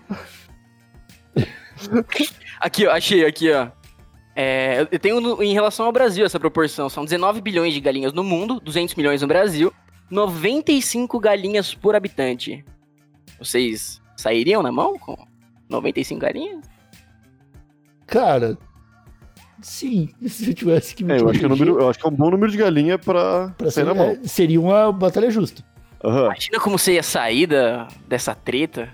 Aqui, 2.60 2.86
ó, 2.88 2.92
achei 2.92 3.26
aqui, 3.26 3.52
ó. 3.52 3.70
É, 4.36 4.88
eu 4.92 5.00
tenho 5.00 5.20
no- 5.20 5.42
em 5.44 5.54
relação 5.54 5.86
ao 5.88 5.92
Brasil 5.92 6.26
essa 6.26 6.40
proporção. 6.40 6.90
São 6.90 7.04
19 7.04 7.42
bilhões 7.42 7.74
de 7.74 7.80
galinhas 7.82 8.14
no 8.14 8.24
mundo, 8.24 8.60
200 8.60 8.96
milhões 8.96 9.22
no 9.22 9.28
Brasil, 9.28 9.74
95 10.10 11.20
galinhas 11.20 11.74
por 11.74 11.96
habitante. 11.96 12.64
Vocês 13.40 14.00
sairiam 14.16 14.62
na 14.62 14.72
mão 14.72 14.98
com 15.00 15.18
95 15.70 16.20
galinhas? 16.22 16.62
Cara, 18.08 18.58
sim, 19.62 20.10
se 20.28 20.50
eu 20.50 20.54
tivesse 20.54 20.96
que 20.96 21.04
me 21.04 21.14
É, 21.14 21.20
eu 21.20 21.30
acho 21.30 21.40
que, 21.40 21.46
é 21.46 21.48
um 21.48 21.52
número, 21.52 21.80
eu 21.80 21.90
acho 21.90 22.00
que 22.00 22.06
é 22.06 22.10
um 22.10 22.14
bom 22.16 22.30
número 22.30 22.52
de 22.52 22.58
galinha 22.58 22.98
pra, 23.00 23.50
pra 23.58 23.72
sair 23.72 23.86
ser, 23.86 23.86
na 23.86 23.94
mão. 23.94 24.06
é, 24.12 24.20
seria 24.28 24.60
uma 24.62 24.92
batalha 24.92 25.30
justa. 25.32 25.64
Aham. 26.04 26.26
Imagina 26.26 26.60
como 26.60 26.78
você 26.78 26.94
ia 26.94 27.04
sair 27.04 27.48
da, 27.48 27.88
dessa 28.08 28.34
treta. 28.36 28.90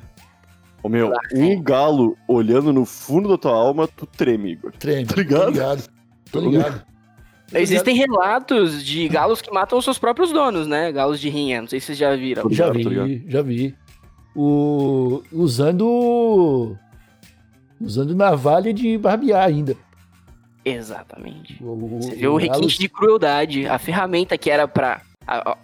Ô 0.88 0.89
meu, 0.89 1.12
um 1.36 1.62
galo 1.62 2.17
olhando 2.27 2.72
no 2.72 2.86
fundo 2.86 3.27
da 3.27 3.38
tua 3.38 3.51
alma, 3.51 3.88
tu 3.88 4.06
treme, 4.06 4.53
Igor. 4.53 4.72
Treme. 4.72 5.06
Tá 5.06 5.15
ligado? 5.17 5.44
Tô 5.44 5.50
ligado. 5.51 5.84
Tô 6.32 6.39
ligado. 6.39 6.84
Existem 7.53 7.96
relatos 7.96 8.84
de 8.84 9.08
galos 9.08 9.41
que 9.41 9.51
matam 9.53 9.77
os 9.77 9.84
seus 9.86 9.98
próprios 9.98 10.32
donos, 10.32 10.65
né? 10.67 10.91
Galos 10.91 11.20
de 11.20 11.29
rinha. 11.29 11.62
Não 11.62 11.67
sei 11.67 11.79
se 11.79 11.88
vocês 11.88 11.98
já 11.98 12.15
viram. 12.15 12.44
Tô 12.44 12.50
Já 12.50 12.70
ligado, 12.70 13.06
vi, 13.06 13.25
já 13.27 13.41
vi. 13.41 13.75
O, 14.36 15.22
usando. 15.32 16.75
Usando 17.79 18.15
navalha 18.15 18.74
de 18.74 18.98
barbear 18.98 19.46
ainda. 19.46 19.75
Exatamente. 20.65 21.58
O, 21.63 22.00
Você 22.01 22.15
vê 22.15 22.27
o 22.27 22.36
requinte 22.36 22.60
galo- 22.60 22.79
de 22.79 22.89
crueldade, 22.89 23.67
a 23.67 23.77
ferramenta 23.77 24.38
que 24.38 24.50
era 24.50 24.67
pra. 24.67 25.01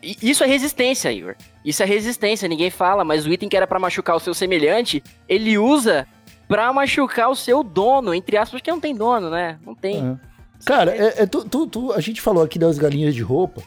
Isso 0.02 0.44
é 0.44 0.48
resistência, 0.48 1.12
Igor. 1.12 1.36
Isso 1.64 1.82
é 1.82 1.86
resistência, 1.86 2.48
ninguém 2.48 2.70
fala, 2.70 3.04
mas 3.04 3.26
o 3.26 3.32
item 3.32 3.48
que 3.48 3.56
era 3.56 3.66
pra 3.68 3.80
machucar 3.80 4.16
o 4.16 4.20
seu 4.20 4.34
semelhante, 4.34 5.02
ele 5.28 5.58
usa 5.58 6.06
pra 6.48 6.72
machucar 6.74 7.30
o 7.30 7.36
seu 7.36 7.64
dono, 7.64 8.14
entre 8.14 8.36
aspas, 8.38 8.60
porque 8.60 8.72
não 8.72 8.80
tem 8.80 8.94
dono, 8.96 9.30
né? 9.30 9.58
Não 9.66 9.74
tem. 9.74 10.00
Aham. 10.00 10.20
Cara, 10.66 10.96
é, 10.96 11.24
é 11.24 11.26
tu, 11.26 11.44
tu- 11.44 11.68
tu- 11.68 11.92
a 11.94 12.00
gente 12.00 12.22
falou 12.22 12.42
aqui 12.44 12.58
das 12.58 12.78
galinhas 12.78 13.14
de 13.16 13.22
roupa. 13.22 13.62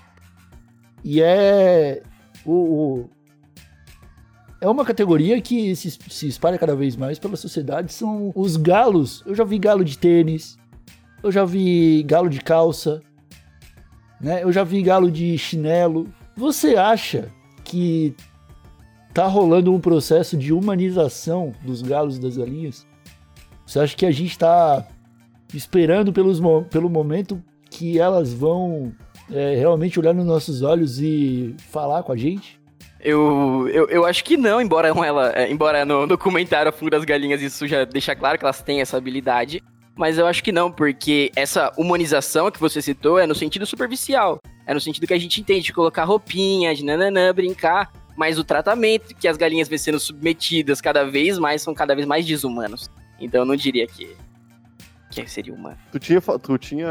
E 1.05 1.21
é. 1.23 2.03
O, 2.45 2.53
o- 2.53 3.11
é 4.61 4.69
uma 4.69 4.85
categoria 4.85 5.41
que 5.41 5.77
se, 5.77 5.91
se 5.91 6.27
espalha 6.27 6.57
cada 6.59 6.75
vez 6.75 6.97
mais 6.97 7.19
pela 7.19 7.37
sociedade. 7.37 7.93
São 7.93 8.33
os 8.35 8.57
galos. 8.57 9.23
Eu 9.27 9.35
já 9.35 9.45
vi 9.45 9.59
galo 9.59 9.85
de 9.85 9.99
tênis. 9.99 10.57
Eu 11.23 11.31
já 11.31 11.45
vi 11.45 12.03
galo 12.05 12.29
de 12.31 12.41
calça. 12.41 13.03
Né? 14.21 14.43
Eu 14.43 14.53
já 14.53 14.65
vi 14.65 14.83
galo 14.83 15.11
de 15.11 15.37
chinelo. 15.39 16.09
Você 16.37 16.77
acha 16.77 17.29
que 17.65 18.15
tá 19.13 19.27
rolando 19.27 19.73
um 19.73 19.81
processo 19.81 20.37
de 20.37 20.53
humanização 20.53 21.55
dos 21.63 21.83
galos 21.83 22.17
e 22.17 22.21
das 22.21 22.37
galinhas? 22.37 22.87
Você 23.67 23.81
acha 23.81 23.97
que 23.97 24.07
a 24.07 24.11
gente 24.11 24.39
tá 24.39 24.87
esperando 25.53 26.13
pelos, 26.13 26.41
pelo 26.71 26.89
momento 26.89 27.43
que 27.71 27.99
elas 27.99 28.33
vão 28.33 28.93
é, 29.31 29.57
realmente 29.57 29.99
olhar 29.99 30.15
nos 30.15 30.27
nossos 30.27 30.63
olhos 30.63 31.01
e 31.01 31.55
falar 31.71 32.03
com 32.03 32.13
a 32.13 32.17
gente? 32.17 32.61
Eu, 33.01 33.69
eu, 33.69 33.89
eu 33.89 34.05
acho 34.05 34.25
que 34.25 34.37
não, 34.37 34.61
embora 34.61 34.89
ela, 34.89 35.33
é, 35.33 35.51
embora 35.51 35.85
no 35.85 36.07
documentário 36.07 36.69
A 36.69 36.73
Fuga 36.73 36.93
das 36.93 37.05
Galinhas 37.05 37.41
isso 37.43 37.67
já 37.67 37.85
deixa 37.85 38.17
claro 38.17 38.39
que 38.39 38.45
elas 38.45 38.63
têm 38.63 38.81
essa 38.81 38.97
habilidade. 38.97 39.63
Mas 39.97 40.19
eu 40.19 40.27
acho 40.27 40.45
que 40.45 40.53
não, 40.53 40.71
porque 40.71 41.33
essa 41.35 41.73
humanização 41.77 42.51
que 42.51 42.61
você 42.61 42.83
citou 42.83 43.19
é 43.19 43.27
no 43.27 43.35
sentido 43.35 43.65
superficial. 43.65 44.39
É 44.67 44.75
no 44.75 44.81
sentido 44.81 45.07
que 45.07 45.15
a 45.15 45.19
gente 45.19 45.41
entende 45.41 45.63
de 45.63 45.73
colocar 45.73 46.05
roupinha, 46.05 46.75
de 46.75 46.85
nananã, 46.85 47.33
brincar. 47.33 47.91
Mas 48.15 48.39
o 48.39 48.45
tratamento 48.45 49.15
que 49.15 49.27
as 49.27 49.37
galinhas 49.37 49.69
vêm 49.69 49.79
sendo 49.79 49.99
submetidas 49.99 50.81
cada 50.81 51.05
vez 51.05 51.39
mais 51.39 51.63
são 51.63 51.73
cada 51.75 51.95
vez 51.95 52.07
mais 52.07 52.27
desumanos. 52.27 52.91
Então 53.19 53.41
eu 53.41 53.47
não 53.47 53.57
diria 53.57 53.87
que, 53.87 54.15
que 55.11 55.27
seria 55.27 55.55
humano. 55.55 55.79
Tu 55.93 55.99
tinha, 55.99 56.21
tu 56.21 56.59
tinha. 56.59 56.89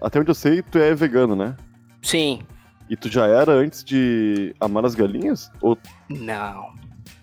Até 0.00 0.18
onde 0.18 0.30
eu 0.30 0.34
sei, 0.34 0.62
tu 0.62 0.78
é 0.78 0.94
vegano, 0.94 1.36
né? 1.36 1.54
Sim. 2.00 2.40
E 2.88 2.96
tu 2.96 3.10
já 3.10 3.26
era 3.26 3.52
antes 3.52 3.84
de 3.84 4.54
amar 4.58 4.86
as 4.86 4.94
galinhas? 4.94 5.50
Ou 5.60 5.76
Não. 6.08 6.72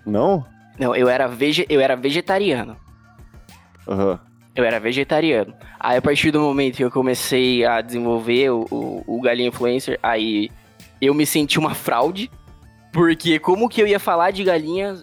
não? 0.05 0.46
Não, 0.77 0.96
eu 0.96 1.10
era, 1.10 1.27
vege, 1.27 1.65
eu 1.70 1.79
era 1.82 1.96
vegetariano. 1.96 2.75
Aham. 3.88 4.20
Eu 4.56 4.64
era 4.64 4.80
vegetariano. 4.80 5.54
Aí, 5.80 5.98
a 5.98 6.02
partir 6.02 6.32
do 6.32 6.40
momento 6.40 6.78
que 6.78 6.84
eu 6.84 6.90
comecei 6.92 7.66
a 7.66 7.82
desenvolver 7.82 8.50
o, 8.52 8.66
o, 8.72 9.04
o 9.18 9.22
Galinha 9.22 9.50
Influencer, 9.50 10.00
aí 10.02 10.50
eu 11.02 11.14
me 11.14 11.26
senti 11.26 11.60
uma 11.60 11.74
fraude. 11.76 12.32
Porque 12.94 13.38
como 13.40 13.68
que 13.68 13.82
eu 13.82 13.88
ia 13.88 14.00
falar 14.00 14.32
de 14.32 14.44
galinha. 14.44 14.94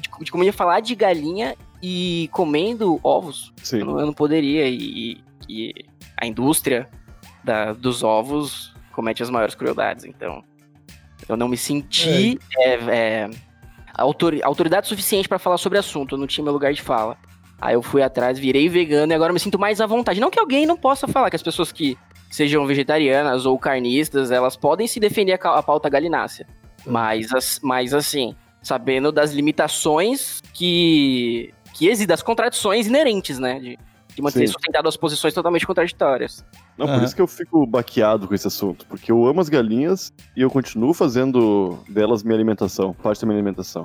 De, 0.00 0.24
de 0.24 0.30
como 0.32 0.42
eu 0.42 0.46
ia 0.46 0.52
falar 0.52 0.80
de 0.80 0.94
galinha 0.94 1.54
e 1.82 2.30
comendo 2.32 2.98
ovos? 3.02 3.52
Sim. 3.62 3.80
Eu 3.80 3.84
não, 3.84 4.00
eu 4.00 4.06
não 4.06 4.12
poderia. 4.14 4.66
E, 4.66 5.22
e 5.46 5.74
a 6.16 6.26
indústria 6.26 6.88
da- 7.44 7.74
dos 7.74 8.02
ovos 8.02 8.74
comete 8.92 9.22
as 9.22 9.28
maiores 9.28 9.54
crueldades. 9.54 10.06
Então, 10.06 10.42
eu 11.28 11.36
não 11.36 11.48
me 11.48 11.56
senti 11.58 12.38
é, 12.56 12.72
é, 12.74 13.30
autori- 13.94 14.42
autoridade 14.42 14.88
suficiente 14.88 15.28
pra 15.28 15.38
falar 15.38 15.58
sobre 15.58 15.76
o 15.76 15.80
assunto. 15.80 16.14
Eu 16.14 16.18
não 16.18 16.26
tinha 16.26 16.42
meu 16.42 16.52
lugar 16.54 16.72
de 16.72 16.80
fala. 16.80 17.18
Aí 17.60 17.74
eu 17.74 17.82
fui 17.82 18.02
atrás, 18.02 18.38
virei 18.38 18.68
vegano 18.68 19.12
e 19.12 19.14
agora 19.14 19.32
me 19.32 19.38
sinto 19.40 19.58
mais 19.58 19.80
à 19.80 19.86
vontade. 19.86 20.18
Não 20.20 20.30
que 20.30 20.38
alguém 20.38 20.64
não 20.66 20.76
possa 20.76 21.06
falar, 21.06 21.28
que 21.28 21.36
as 21.36 21.42
pessoas 21.42 21.70
que 21.70 21.96
sejam 22.30 22.66
vegetarianas 22.66 23.44
ou 23.44 23.58
carnistas, 23.58 24.30
elas 24.30 24.56
podem 24.56 24.86
se 24.86 24.98
defender 25.00 25.38
a, 25.42 25.62
pauta 25.62 25.88
galinácea. 25.90 26.46
Mas, 26.86 27.32
as- 27.34 27.60
mas 27.62 27.92
assim, 27.92 28.34
sabendo 28.62 29.12
das 29.12 29.32
limitações 29.32 30.40
que, 30.54 31.52
que 31.74 31.86
existem, 31.86 32.06
das 32.06 32.22
contradições 32.22 32.86
inerentes, 32.86 33.38
né? 33.38 33.58
De, 33.58 33.78
de 34.14 34.22
manter 34.22 34.46
Sim. 34.46 34.52
sustentado 34.54 34.88
as 34.88 34.96
posições 34.96 35.34
totalmente 35.34 35.66
contraditórias. 35.66 36.44
Não, 36.78 36.86
por 36.86 36.94
Aham. 36.94 37.04
isso 37.04 37.14
que 37.14 37.20
eu 37.22 37.26
fico 37.26 37.66
baqueado 37.66 38.26
com 38.26 38.34
esse 38.34 38.46
assunto. 38.46 38.86
Porque 38.86 39.12
eu 39.12 39.26
amo 39.26 39.40
as 39.40 39.48
galinhas 39.50 40.12
e 40.36 40.40
eu 40.40 40.50
continuo 40.50 40.94
fazendo 40.94 41.78
delas 41.88 42.22
minha 42.22 42.34
alimentação, 42.36 42.94
parte 42.94 43.20
da 43.20 43.26
minha 43.26 43.36
alimentação. 43.36 43.82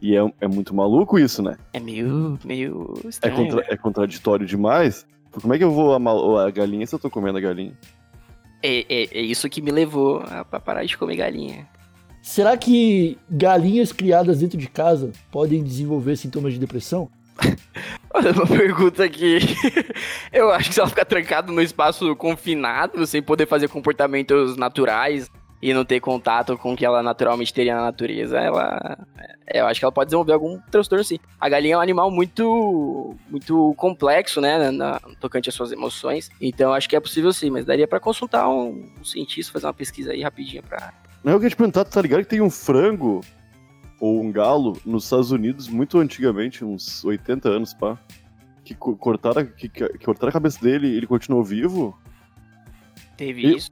E 0.00 0.16
é, 0.16 0.20
é 0.40 0.46
muito 0.48 0.74
maluco 0.74 1.18
isso, 1.18 1.42
né? 1.42 1.56
É 1.72 1.80
meio, 1.80 2.38
meio 2.44 2.94
É, 3.04 3.08
estranho. 3.08 3.36
contra- 3.36 3.60
né? 3.60 3.66
é 3.70 3.76
contraditório 3.76 4.46
demais. 4.46 5.06
Porque 5.30 5.40
Como 5.42 5.54
é 5.54 5.58
que 5.58 5.64
eu 5.64 5.70
vou 5.72 5.94
amar 5.94 6.14
a 6.46 6.50
galinha 6.50 6.86
se 6.86 6.94
eu 6.94 6.98
tô 6.98 7.10
comendo 7.10 7.38
a 7.38 7.40
galinha? 7.40 7.72
É, 8.62 8.80
é- 8.88 9.18
é 9.18 9.20
isso 9.20 9.48
que 9.48 9.60
me 9.62 9.70
levou 9.70 10.20
a 10.20 10.44
pra 10.44 10.58
parar 10.60 10.84
de 10.84 10.96
comer 10.96 11.16
galinha. 11.16 11.66
Será 12.22 12.56
que 12.56 13.16
galinhas 13.30 13.92
criadas 13.92 14.40
dentro 14.40 14.58
de 14.58 14.66
casa 14.66 15.12
podem 15.30 15.62
desenvolver 15.62 16.16
sintomas 16.16 16.52
de 16.54 16.58
depressão? 16.58 17.08
Olha, 18.12 18.32
uma 18.32 18.46
pergunta 18.46 19.08
que 19.08 19.38
eu 20.32 20.50
acho 20.50 20.68
que 20.70 20.74
se 20.74 20.80
ela 20.80 20.88
ficar 20.88 21.04
trancada 21.04 21.52
no 21.52 21.60
espaço 21.60 22.16
confinado, 22.16 23.06
sem 23.06 23.22
poder 23.22 23.46
fazer 23.46 23.68
comportamentos 23.68 24.56
naturais 24.56 25.30
e 25.62 25.72
não 25.72 25.84
ter 25.84 26.00
contato 26.00 26.56
com 26.58 26.72
o 26.72 26.76
que 26.76 26.84
ela 26.84 27.02
naturalmente 27.02 27.52
teria 27.52 27.74
na 27.74 27.82
natureza, 27.82 28.38
ela. 28.38 28.98
é, 29.46 29.60
Eu 29.60 29.66
acho 29.66 29.80
que 29.80 29.84
ela 29.84 29.92
pode 29.92 30.08
desenvolver 30.08 30.32
algum 30.32 30.60
transtorno 30.70 31.02
sim. 31.04 31.18
A 31.40 31.48
galinha 31.48 31.74
é 31.74 31.78
um 31.78 31.80
animal 31.80 32.10
muito. 32.10 33.14
muito 33.30 33.74
complexo, 33.76 34.40
né? 34.40 34.58
Na, 34.58 34.72
na- 34.72 35.00
tocante 35.20 35.48
às 35.48 35.54
suas 35.54 35.72
emoções. 35.72 36.28
Então 36.40 36.72
acho 36.74 36.88
que 36.88 36.94
é 36.96 37.00
possível 37.00 37.32
sim, 37.32 37.50
mas 37.50 37.64
daria 37.64 37.88
pra 37.88 37.98
consultar 38.00 38.48
um, 38.48 38.90
um 39.00 39.04
cientista, 39.04 39.52
fazer 39.52 39.66
uma 39.66 39.74
pesquisa 39.74 40.12
aí 40.12 40.22
rapidinho 40.22 40.62
pra. 40.62 40.92
Não, 41.24 41.32
eu 41.32 41.38
queria 41.38 41.50
te 41.50 41.56
perguntar, 41.56 41.84
tá 41.84 42.00
ligado 42.02 42.20
que 42.22 42.28
tem 42.28 42.40
um 42.40 42.50
frango 42.50 43.20
ou 43.98 44.20
um 44.22 44.30
galo 44.30 44.78
nos 44.84 45.04
Estados 45.04 45.30
Unidos 45.32 45.68
muito 45.68 45.98
antigamente, 45.98 46.62
uns 46.64 47.02
80 47.04 47.48
anos, 47.48 47.72
pá, 47.72 47.98
que 48.62 48.74
co- 48.74 48.94
cortaram, 48.96 49.44
que, 49.46 49.68
que, 49.68 49.88
cortaram 50.04 50.28
a 50.28 50.32
cabeça 50.32 50.60
dele 50.60 50.86
e 50.88 50.96
ele 50.96 51.06
continuou 51.06 51.42
vivo? 51.42 51.98
Teve 53.16 53.42
E- 53.46 53.56
isso. 53.56 53.70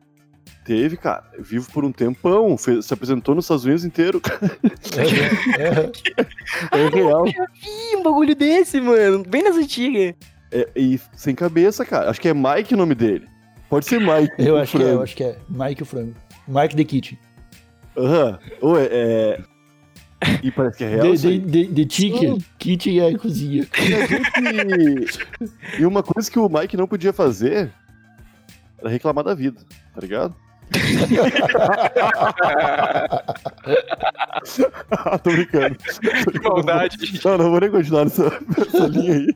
Teve, 0.65 0.97
cara, 0.97 1.23
vivo 1.39 1.71
por 1.73 1.85
um 1.85 1.93
tempão, 1.93 2.57
fez- 2.57 2.87
se 2.87 2.95
apresentou 2.95 3.35
nos 3.35 3.45
Estados 3.45 3.65
Unidos 3.67 3.85
inteiro. 3.85 4.21
É, 5.59 5.91
É 6.79 6.89
real. 6.89 7.27
Ih, 7.29 7.97
um 7.97 8.03
bagulho 8.03 8.35
desse, 8.35 8.81
mano. 8.81 9.23
Bem 9.29 9.43
nas 9.43 9.57
antigas. 9.57 10.15
É, 10.51 10.69
e 10.75 10.99
sem 11.15 11.35
cabeça, 11.35 11.85
cara. 11.85 12.09
Acho 12.11 12.21
que 12.21 12.29
é 12.29 12.35
Mike 12.35 12.73
o 12.75 12.77
nome 12.79 12.95
dele. 12.95 13.27
Pode 13.69 13.85
ser 13.87 13.99
Mike. 14.01 14.33
eu 14.39 14.55
o 14.55 14.59
acho 14.59 14.77
que 14.77 14.83
é, 14.83 14.93
eu 14.93 15.03
acho 15.03 15.17
que 15.17 15.25
é. 15.25 15.37
Mike 15.51 15.83
o 15.83 15.87
frango. 15.87 16.15
Mike 16.49 16.77
the 16.77 16.85
Kitchen. 16.85 17.19
Aham. 17.97 18.39
Ou 18.63 18.79
é, 18.79 18.85
é- 18.91 19.41
E 20.43 20.51
parece 20.51 20.79
que 20.79 20.85
é 20.85 20.89
real. 20.89 21.13
The, 21.15 21.17
the, 21.17 21.39
the, 21.41 21.85
the 21.85 21.91
Chicken. 21.91 22.39
Kitchen 22.59 23.01
é 23.01 23.09
a 23.15 23.19
cozinha. 23.19 23.67
E 25.79 25.81
E 25.83 25.87
uma 25.87 26.03
coisa 26.03 26.31
que 26.31 26.39
o 26.39 26.49
Mike 26.49 26.77
não 26.77 26.87
podia 26.87 27.13
fazer 27.13 27.71
era 28.79 28.89
reclamar 28.89 29.25
da 29.25 29.35
vida, 29.35 29.61
tá 29.95 30.01
ligado? 30.01 30.35
Tô 35.23 35.31
brincando. 35.31 35.77
Que 36.33 36.41
maldade. 36.49 36.97
Não, 37.25 37.39
não 37.39 37.51
vou 37.51 37.61
nem 37.61 37.71
continuar 37.71 38.05
nessa, 38.05 38.41
nessa 38.57 38.87
linha 38.87 39.15
aí. 39.15 39.27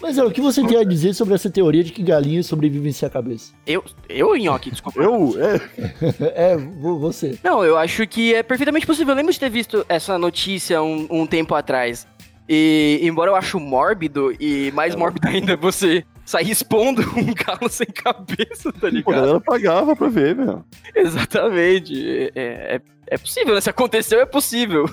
Mas 0.00 0.18
é, 0.18 0.24
o 0.24 0.30
que 0.30 0.40
você 0.40 0.64
tem 0.66 0.78
a 0.78 0.84
dizer 0.84 1.14
sobre 1.14 1.34
essa 1.34 1.48
teoria 1.50 1.82
de 1.84 1.92
que 1.92 2.02
galinhas 2.02 2.46
sobrevivem 2.46 2.92
sem 2.92 3.06
a 3.06 3.10
cabeça? 3.10 3.52
Eu, 3.66 3.84
eu, 4.08 4.34
Nhoque, 4.36 4.70
desculpa. 4.70 5.00
Eu? 5.00 5.34
É. 5.38 6.52
É, 6.52 6.56
vo- 6.56 6.98
você. 6.98 7.38
Não, 7.42 7.64
eu 7.64 7.76
acho 7.78 8.06
que 8.06 8.34
é 8.34 8.42
perfeitamente 8.42 8.86
possível. 8.86 9.12
Eu 9.12 9.16
lembro 9.16 9.32
de 9.32 9.40
ter 9.40 9.50
visto 9.50 9.84
essa 9.88 10.18
notícia 10.18 10.82
um, 10.82 11.06
um 11.10 11.26
tempo 11.26 11.54
atrás. 11.54 12.06
E, 12.48 12.98
embora 13.02 13.30
eu 13.30 13.36
acho 13.36 13.58
mórbido, 13.60 14.34
e 14.38 14.70
mais 14.74 14.94
mórbido 14.94 15.26
ainda 15.28 15.56
você 15.56 16.04
sair 16.24 16.50
expondo 16.50 17.02
um 17.16 17.32
galo 17.34 17.68
sem 17.68 17.86
cabeça, 17.86 18.72
tá 18.72 18.80
Pô, 18.80 18.86
a 18.86 18.90
ligado? 18.90 19.14
galera 19.14 19.40
pagava 19.40 19.96
pra 19.96 20.08
ver, 20.08 20.34
meu. 20.34 20.64
Exatamente. 20.94 22.30
É, 22.34 22.76
é, 22.76 22.80
é 23.06 23.18
possível, 23.18 23.54
né? 23.54 23.60
Se 23.60 23.70
aconteceu, 23.70 24.20
é 24.20 24.26
possível. 24.26 24.86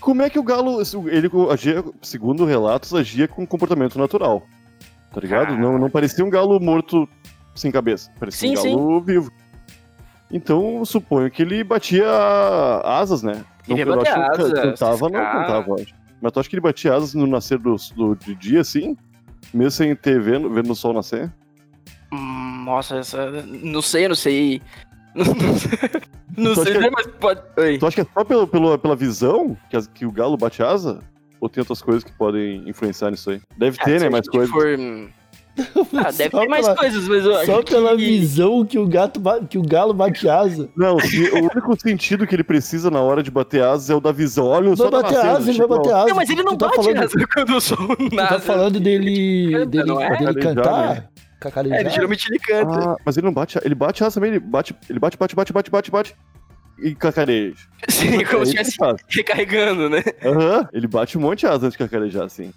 Como 0.00 0.22
é 0.22 0.30
que 0.30 0.38
o 0.38 0.42
galo, 0.42 0.80
ele 1.06 1.30
agia, 1.50 1.84
segundo 2.02 2.44
relatos, 2.44 2.94
agia 2.94 3.26
com 3.26 3.46
comportamento 3.46 3.98
natural? 3.98 4.46
Tá 5.12 5.20
ligado? 5.20 5.54
Ah. 5.54 5.56
Não, 5.56 5.78
não 5.78 5.90
parecia 5.90 6.24
um 6.24 6.30
galo 6.30 6.60
morto 6.60 7.08
sem 7.54 7.70
cabeça. 7.70 8.10
Parecia 8.18 8.56
Sim, 8.56 8.74
um 8.74 8.76
galo 8.76 9.00
vivo. 9.00 9.32
Então, 10.30 10.84
suponho 10.84 11.30
que 11.30 11.42
ele 11.42 11.62
batia 11.62 12.10
asas, 12.84 13.22
né? 13.22 13.44
Ele 13.68 13.78
ia 13.80 13.86
eu 13.86 14.00
acho 14.00 14.12
que 14.12 14.20
asas, 14.20 14.52
cantava, 14.52 15.08
não 15.08 15.20
cantava, 15.20 15.74
acho. 15.74 15.94
Mas 16.20 16.32
tu 16.32 16.40
acha 16.40 16.48
que 16.48 16.56
ele 16.56 16.62
batia 16.62 16.94
asas 16.94 17.14
no 17.14 17.26
nascer 17.26 17.58
do, 17.58 17.76
do, 17.94 18.16
de 18.16 18.34
dia, 18.34 18.60
assim? 18.60 18.96
Mesmo 19.56 19.70
sem 19.70 19.96
ter 19.96 20.20
vendo, 20.20 20.50
vendo 20.50 20.70
o 20.70 20.74
sol 20.76 20.92
nascer? 20.92 21.32
Hum, 22.12 22.64
nossa, 22.64 22.96
essa. 22.96 23.30
Não 23.42 23.80
sei, 23.82 24.06
não 24.08 24.14
sei. 24.14 24.60
Não, 26.36 26.52
Tu 26.52 26.64
sei, 26.64 26.74
que- 26.78 26.90
mas 26.90 27.06
pode. 27.18 27.40
Oi. 27.56 27.78
Tu 27.78 27.86
acha 27.86 27.94
que 27.94 28.00
é 28.02 28.12
só 28.12 28.22
pelo, 28.22 28.46
pelo, 28.46 28.78
pela 28.78 28.94
visão 28.94 29.56
que, 29.70 29.76
as- 29.78 29.86
que 29.86 30.04
o 30.04 30.12
galo 30.12 30.36
bate 30.36 30.62
asa? 30.62 31.00
Ou 31.40 31.48
tem 31.48 31.62
outras 31.62 31.80
coisas 31.80 32.04
que 32.04 32.12
podem 32.12 32.68
influenciar 32.68 33.10
nisso 33.10 33.30
aí? 33.30 33.40
Deve 33.56 33.78
Ah, 33.80 33.84
ter, 33.84 34.00
né? 34.02 34.10
Mais 34.10 34.28
coisas. 34.28 34.50
for, 34.50 34.66
Ah, 35.96 36.10
deve 36.12 36.30
Só 36.30 36.40
ter 36.40 36.48
mais 36.48 36.66
pela- 36.66 36.76
coisas, 36.76 37.08
mas 37.08 37.24
eu 37.24 37.36
acho 37.36 37.46
Só 37.46 37.62
pela 37.62 37.90
que... 37.96 38.04
visão 38.04 38.64
que 38.64 38.78
o 38.78 38.86
gato 38.86 39.20
que 39.48 39.56
o 39.58 39.62
galo 39.62 39.94
bate 39.94 40.28
asa. 40.28 40.68
Não, 40.76 40.98
se- 41.00 41.30
o 41.30 41.38
único 41.44 41.80
sentido 41.80 42.26
que 42.26 42.34
ele 42.34 42.44
precisa 42.44 42.90
na 42.90 43.00
hora 43.00 43.22
de 43.22 43.30
bater 43.30 43.62
asas 43.62 43.88
é 43.90 43.94
o 43.94 44.00
da 44.00 44.12
visão. 44.12 44.46
Olha 44.46 44.70
o 44.70 44.76
sol 44.76 44.90
tá 44.90 45.00
bater 45.02 45.14
nascendo, 45.14 45.36
asa, 45.36 45.50
ele 45.50 45.58
vai 45.58 45.66
tipo, 45.68 45.76
bater 45.82 45.94
asa. 45.94 46.06
Não, 46.08 46.16
mas 46.16 46.30
ele 46.30 46.42
não 46.42 46.52
Tu 46.52 46.58
tá 46.58 46.66
bate 46.68 46.76
falando, 46.82 46.98
asa 47.04 47.26
quando 47.32 47.50
o 47.56 47.60
sol 47.60 47.76
Tu 47.96 48.14
nasce. 48.16 48.28
tá 48.34 48.40
falando 48.40 48.78
dele, 48.80 49.50
Canta, 49.52 49.66
dele, 49.66 49.90
é? 49.92 50.16
dele 50.18 50.34
cantar? 50.40 50.94
né? 50.94 51.04
Cacarejar? 51.40 51.78
É, 51.78 51.80
ele, 51.82 51.90
geralmente 51.90 52.26
ele 52.30 52.38
canta. 52.38 52.90
Ah, 52.90 52.96
mas 53.04 53.16
ele 53.16 53.26
não 53.26 53.32
bate, 53.32 53.58
ele 53.64 53.74
bate 53.74 54.02
asa 54.04 54.14
também, 54.14 54.30
ele 54.32 54.40
bate, 54.40 54.74
ele 54.90 54.98
bate, 54.98 55.16
bate, 55.16 55.34
bate, 55.36 55.52
bate, 55.52 55.70
bate, 55.70 55.90
bate. 55.90 56.16
E 56.82 56.94
cacareja. 56.94 57.56
Sim, 57.88 58.22
como 58.24 58.42
É 58.42 58.46
se 58.46 58.60
estivesse 58.60 58.76
recarregando, 59.08 59.88
né? 59.88 60.02
Aham, 60.22 60.68
ele 60.74 60.86
bate 60.86 61.16
um 61.16 61.22
monte 61.22 61.40
de 61.40 61.46
asa 61.46 61.66
antes 61.66 61.72
de 61.72 61.78
cacarejar, 61.78 62.24
assim. 62.24 62.52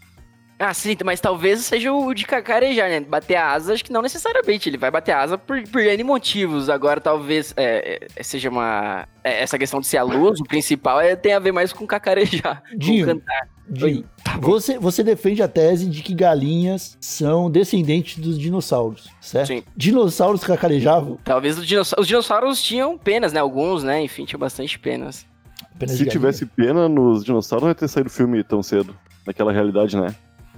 Ah, 0.59 0.73
sim, 0.73 0.93
mas 1.05 1.21
talvez 1.21 1.61
seja 1.61 1.93
o 1.93 2.13
de 2.13 2.25
cacarejar, 2.25 2.89
né? 2.89 2.99
Bater 2.99 3.37
a 3.37 3.53
asa, 3.53 3.73
acho 3.73 3.85
que 3.85 3.93
não 3.93 4.01
necessariamente. 4.01 4.67
Ele 4.67 4.77
vai 4.77 4.91
bater 4.91 5.13
a 5.13 5.21
asa 5.21 5.37
por, 5.37 5.63
por 5.69 5.81
N 5.81 6.03
motivos. 6.03 6.69
Agora, 6.69 6.99
talvez 6.99 7.53
é, 7.55 8.09
é, 8.13 8.23
seja 8.23 8.49
uma. 8.49 9.07
é, 9.23 9.41
essa 9.41 9.57
questão 9.57 9.79
de 9.79 9.87
ser 9.87 9.97
a 9.97 10.03
luz, 10.03 10.41
o 10.41 10.43
principal 10.43 10.99
é, 10.99 11.15
tem 11.15 11.31
a 11.31 11.39
ver 11.39 11.53
mais 11.53 11.71
com 11.71 11.87
cacarejar. 11.87 12.61
Dinho, 12.75 13.05
com 13.05 13.13
cantar. 13.13 13.47
Dinho, 13.69 14.03
tá 14.21 14.37
você, 14.37 14.77
você 14.77 15.01
defende 15.01 15.41
a 15.41 15.47
tese 15.47 15.87
de 15.87 16.03
que 16.03 16.13
galinhas 16.13 16.97
são 16.99 17.49
descendentes 17.49 18.17
dos 18.17 18.37
dinossauros, 18.37 19.09
certo? 19.21 19.47
Sim. 19.47 19.63
Dinossauros 19.77 20.43
cacarejavam? 20.43 21.17
Talvez 21.23 21.57
os 21.57 21.65
dinossauros, 21.65 22.01
os 22.01 22.07
dinossauros 22.07 22.61
tinham 22.61 22.97
penas, 22.97 23.31
né? 23.31 23.39
Alguns, 23.39 23.81
né? 23.81 24.01
Enfim, 24.01 24.25
tinha 24.25 24.39
bastante 24.39 24.77
penas. 24.77 25.25
Apenas 25.73 25.95
Se 25.95 26.05
tivesse 26.05 26.45
pena 26.45 26.89
nos 26.89 27.23
dinossauros, 27.23 27.63
não 27.63 27.69
ia 27.69 27.75
ter 27.75 27.87
saído 27.87 28.09
o 28.09 28.11
filme 28.11 28.43
tão 28.43 28.61
cedo. 28.61 28.93
Naquela 29.25 29.53
realidade, 29.53 29.95
né? 29.95 30.13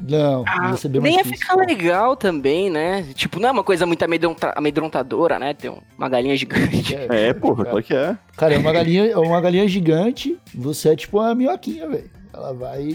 Não, 0.07 0.43
ia 0.69 0.77
ser 0.77 0.89
bem 0.89 1.01
nem 1.01 1.15
ia 1.17 1.23
difícil. 1.23 1.45
ficar 1.47 1.55
legal 1.55 2.15
também, 2.15 2.69
né? 2.69 3.03
Tipo, 3.13 3.39
não 3.39 3.49
é 3.49 3.51
uma 3.51 3.63
coisa 3.63 3.85
muito 3.85 4.03
amedronta- 4.03 4.53
amedrontadora, 4.55 5.37
né? 5.37 5.53
Ter 5.53 5.69
um- 5.69 5.81
uma 5.97 6.09
galinha 6.09 6.35
gigante. 6.35 6.95
É, 6.95 7.33
porra, 7.33 7.65
claro 7.65 7.83
que 7.83 7.93
é. 7.93 8.17
Cara, 8.35 8.53
é 8.55 8.57
uma 8.57 8.71
galinha, 8.71 9.05
é 9.11 9.17
uma 9.17 9.39
galinha 9.41 9.67
gigante, 9.67 10.37
você 10.55 10.89
é 10.89 10.95
tipo 10.95 11.19
uma 11.19 11.35
minhoquinha, 11.35 11.87
velho. 11.87 12.09
Ela 12.33 12.53
vai, 12.53 12.87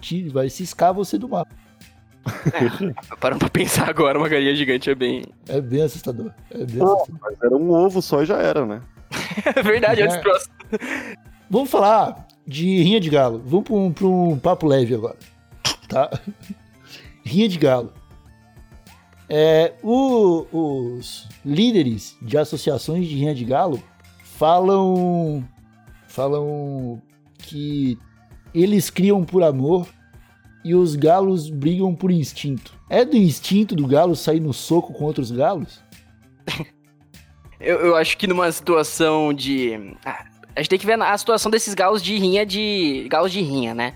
te, 0.00 0.28
vai 0.28 0.48
ciscar 0.48 0.94
você 0.94 1.18
do 1.18 1.28
mapa. 1.28 1.50
Parando 3.20 3.38
pra 3.40 3.48
pensar 3.48 3.88
agora, 3.88 4.18
uma 4.18 4.28
galinha 4.28 4.54
gigante 4.54 4.90
é 4.90 4.94
bem. 4.94 5.24
É 5.48 5.60
bem 5.60 5.82
assustador. 5.82 6.30
É 6.50 6.58
bem 6.64 6.78
Pô, 6.78 6.92
assustador. 6.94 7.20
mas 7.22 7.42
era 7.42 7.56
um 7.56 7.70
ovo 7.70 8.00
só 8.02 8.22
e 8.22 8.26
já 8.26 8.38
era, 8.38 8.64
né? 8.66 8.80
É 9.56 9.62
verdade, 9.62 10.02
antes 10.02 10.16
É. 10.16 10.20
próximo. 10.20 10.52
Vamos 11.50 11.70
falar 11.70 12.26
de 12.46 12.64
rinha 12.82 13.00
de 13.00 13.08
galo. 13.08 13.42
Vamos 13.44 13.64
pra 13.66 13.74
um, 13.74 13.92
pra 13.92 14.06
um 14.06 14.38
papo 14.38 14.66
leve 14.66 14.94
agora. 14.94 15.16
Tá? 15.88 16.10
Rinha 17.24 17.48
de 17.48 17.58
galo. 17.58 17.92
É, 19.28 19.74
o- 19.82 20.46
os 20.98 21.28
líderes 21.44 22.16
de 22.22 22.38
associações 22.38 23.06
de 23.06 23.14
rinha 23.14 23.34
de 23.34 23.44
galo 23.44 23.82
falam 24.22 25.46
falam 26.06 27.00
que 27.38 27.98
eles 28.54 28.88
criam 28.90 29.22
por 29.24 29.42
amor 29.42 29.86
e 30.64 30.74
os 30.74 30.96
galos 30.96 31.50
brigam 31.50 31.94
por 31.94 32.10
instinto. 32.10 32.74
É 32.88 33.04
do 33.04 33.16
instinto 33.16 33.76
do 33.76 33.86
galo 33.86 34.16
sair 34.16 34.40
no 34.40 34.52
soco 34.54 34.92
com 34.94 35.04
outros 35.04 35.30
galos? 35.30 35.82
Eu, 37.60 37.78
eu 37.80 37.96
acho 37.96 38.16
que 38.16 38.26
numa 38.26 38.50
situação 38.50 39.32
de. 39.34 39.72
Ah, 40.04 40.24
a 40.56 40.60
gente 40.60 40.70
tem 40.70 40.78
que 40.78 40.86
ver 40.86 41.00
a 41.00 41.18
situação 41.18 41.50
desses 41.50 41.74
galos 41.74 42.02
de 42.02 42.16
rinha 42.16 42.46
de. 42.46 43.06
Galos 43.10 43.30
de 43.32 43.40
rinha, 43.42 43.74
né? 43.74 43.94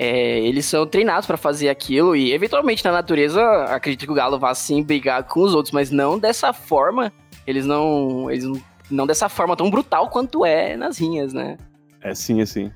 É, 0.00 0.38
eles 0.38 0.64
são 0.64 0.86
treinados 0.86 1.26
pra 1.26 1.36
fazer 1.36 1.68
aquilo 1.68 2.14
e, 2.14 2.32
eventualmente, 2.32 2.84
na 2.84 2.92
natureza, 2.92 3.42
acredito 3.64 4.06
que 4.06 4.12
o 4.12 4.14
galo 4.14 4.38
vá 4.38 4.54
sim 4.54 4.80
brigar 4.80 5.24
com 5.24 5.40
os 5.40 5.56
outros, 5.56 5.72
mas 5.72 5.90
não 5.90 6.16
dessa 6.16 6.52
forma. 6.52 7.12
Eles 7.44 7.66
não. 7.66 8.30
Eles 8.30 8.44
não, 8.44 8.62
não 8.88 9.06
dessa 9.08 9.28
forma 9.28 9.56
tão 9.56 9.68
brutal 9.68 10.08
quanto 10.08 10.46
é 10.46 10.76
nas 10.76 10.98
rinhas, 10.98 11.32
né? 11.32 11.56
É 12.00 12.14
sim, 12.14 12.40
é 12.40 12.46
sim. 12.46 12.70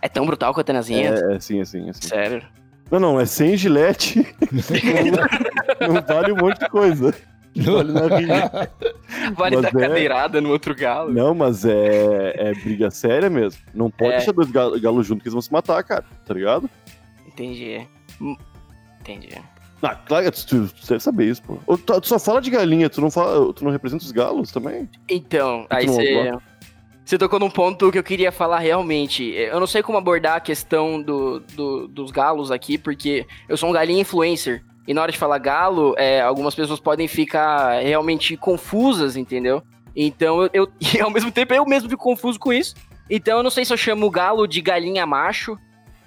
É 0.00 0.08
tão 0.08 0.24
brutal 0.24 0.54
quanto 0.54 0.70
é 0.70 0.74
nas 0.74 0.88
rinhas? 0.88 1.20
É, 1.20 1.34
é 1.34 1.40
sim, 1.40 1.60
é 1.60 1.64
sim, 1.64 1.90
é 1.90 1.92
sim. 1.92 2.06
Sério. 2.06 2.46
Não, 2.88 3.00
não, 3.00 3.20
é 3.20 3.26
sem 3.26 3.56
gilete. 3.56 4.24
não, 5.80 5.94
não 5.94 6.02
vale 6.02 6.32
um 6.32 6.36
monte 6.36 6.60
de 6.60 6.68
coisa. 6.68 7.12
Vale 7.64 7.92
na 7.92 8.06
rinha. 8.16 8.50
Vale 9.36 9.56
Mas 9.56 9.62
dar 9.62 9.68
é- 9.80 9.88
cadeirada 9.88 10.40
no 10.40 10.50
outro 10.50 10.74
galo. 10.74 11.12
Não, 11.12 11.34
mas 11.34 11.64
é, 11.64 12.34
é 12.36 12.54
briga 12.54 12.90
séria 12.90 13.28
mesmo. 13.30 13.60
Não 13.74 13.90
pode 13.90 14.12
É. 14.12 14.16
deixar 14.18 14.32
dois 14.32 14.50
ga- 14.50 14.78
galos 14.78 15.06
juntos 15.06 15.22
que 15.22 15.28
eles 15.28 15.34
vão 15.34 15.42
se 15.42 15.52
matar, 15.52 15.82
cara. 15.82 16.04
Tá 16.26 16.34
ligado? 16.34 16.68
Entendi. 17.26 17.86
Hum, 18.20 18.36
Entendi. 19.00 19.30
Ah, 19.80 19.94
claro, 19.94 20.30
tu, 20.32 20.66
tu 20.68 20.86
deve 20.88 21.00
saber 21.00 21.26
isso, 21.26 21.40
pô. 21.42 21.76
Tu, 21.76 22.00
tu 22.00 22.08
só 22.08 22.18
fala 22.18 22.40
de 22.40 22.50
galinha, 22.50 22.90
tu 22.90 23.00
não, 23.00 23.10
fala, 23.10 23.52
tu 23.54 23.64
não 23.64 23.70
representa 23.70 24.04
os 24.04 24.10
galos 24.10 24.50
também? 24.50 24.88
Então, 25.08 25.66
aí 25.70 25.86
você. 25.86 26.32
Você 27.04 27.16
tocou 27.16 27.38
num 27.40 27.48
ponto 27.48 27.90
que 27.90 27.98
eu 27.98 28.02
queria 28.02 28.30
falar 28.30 28.58
realmente. 28.58 29.24
Eu 29.24 29.58
não 29.58 29.66
sei 29.66 29.82
como 29.82 29.96
abordar 29.96 30.36
a 30.36 30.40
questão 30.40 31.00
do, 31.00 31.40
do- 31.54 31.88
dos 31.88 32.10
galos 32.10 32.50
aqui, 32.50 32.76
porque 32.76 33.24
eu 33.48 33.56
sou 33.56 33.70
um 33.70 33.72
galinha 33.72 34.02
influencer. 34.02 34.62
E 34.88 34.94
na 34.94 35.02
hora 35.02 35.12
de 35.12 35.18
falar 35.18 35.38
galo, 35.38 35.94
é, 35.98 36.20
algumas 36.22 36.54
pessoas 36.54 36.80
podem 36.80 37.06
ficar 37.06 37.80
realmente 37.82 38.36
confusas, 38.38 39.16
entendeu? 39.16 39.62
Então, 39.94 40.42
eu, 40.42 40.50
eu- 40.52 40.72
e 40.80 40.98
ao 41.00 41.10
mesmo 41.10 41.30
tempo, 41.30 41.52
eu 41.54 41.64
mesmo 41.66 41.88
fico 41.90 42.02
confuso 42.02 42.38
com 42.40 42.52
isso. 42.52 42.74
Então, 43.10 43.36
eu 43.38 43.42
não 43.42 43.50
sei 43.50 43.64
se 43.64 43.72
eu 43.72 43.76
chamo 43.76 44.06
o 44.06 44.10
galo 44.10 44.46
de 44.46 44.60
galinha 44.62 45.04
macho 45.06 45.58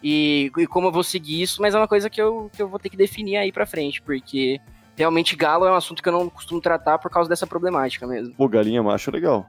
e, 0.04 0.52
e 0.58 0.66
como 0.68 0.88
eu 0.88 0.92
vou 0.92 1.04
seguir 1.04 1.42
isso, 1.44 1.62
mas 1.62 1.76
é 1.76 1.78
uma 1.78 1.88
coisa 1.88 2.10
que 2.10 2.20
eu, 2.22 2.50
que 2.56 2.62
eu 2.62 2.68
vou 2.68 2.80
ter 2.80 2.90
que 2.90 2.98
definir 2.98 3.38
aí 3.38 3.52
pra 3.52 3.66
frente, 3.68 4.02
porque 4.02 4.60
realmente 4.98 5.36
galo 5.36 5.66
é 5.66 5.72
um 5.72 5.76
assunto 5.76 6.02
que 6.02 6.10
eu 6.10 6.14
não 6.14 6.28
costumo 6.30 6.60
tratar 6.60 6.98
por 6.98 7.10
causa 7.12 7.30
dessa 7.30 7.46
problemática 7.48 8.06
mesmo. 8.08 8.34
Pô, 8.36 8.48
galinha 8.48 8.82
macho 8.84 9.10
é 9.12 9.14
legal. 9.14 9.46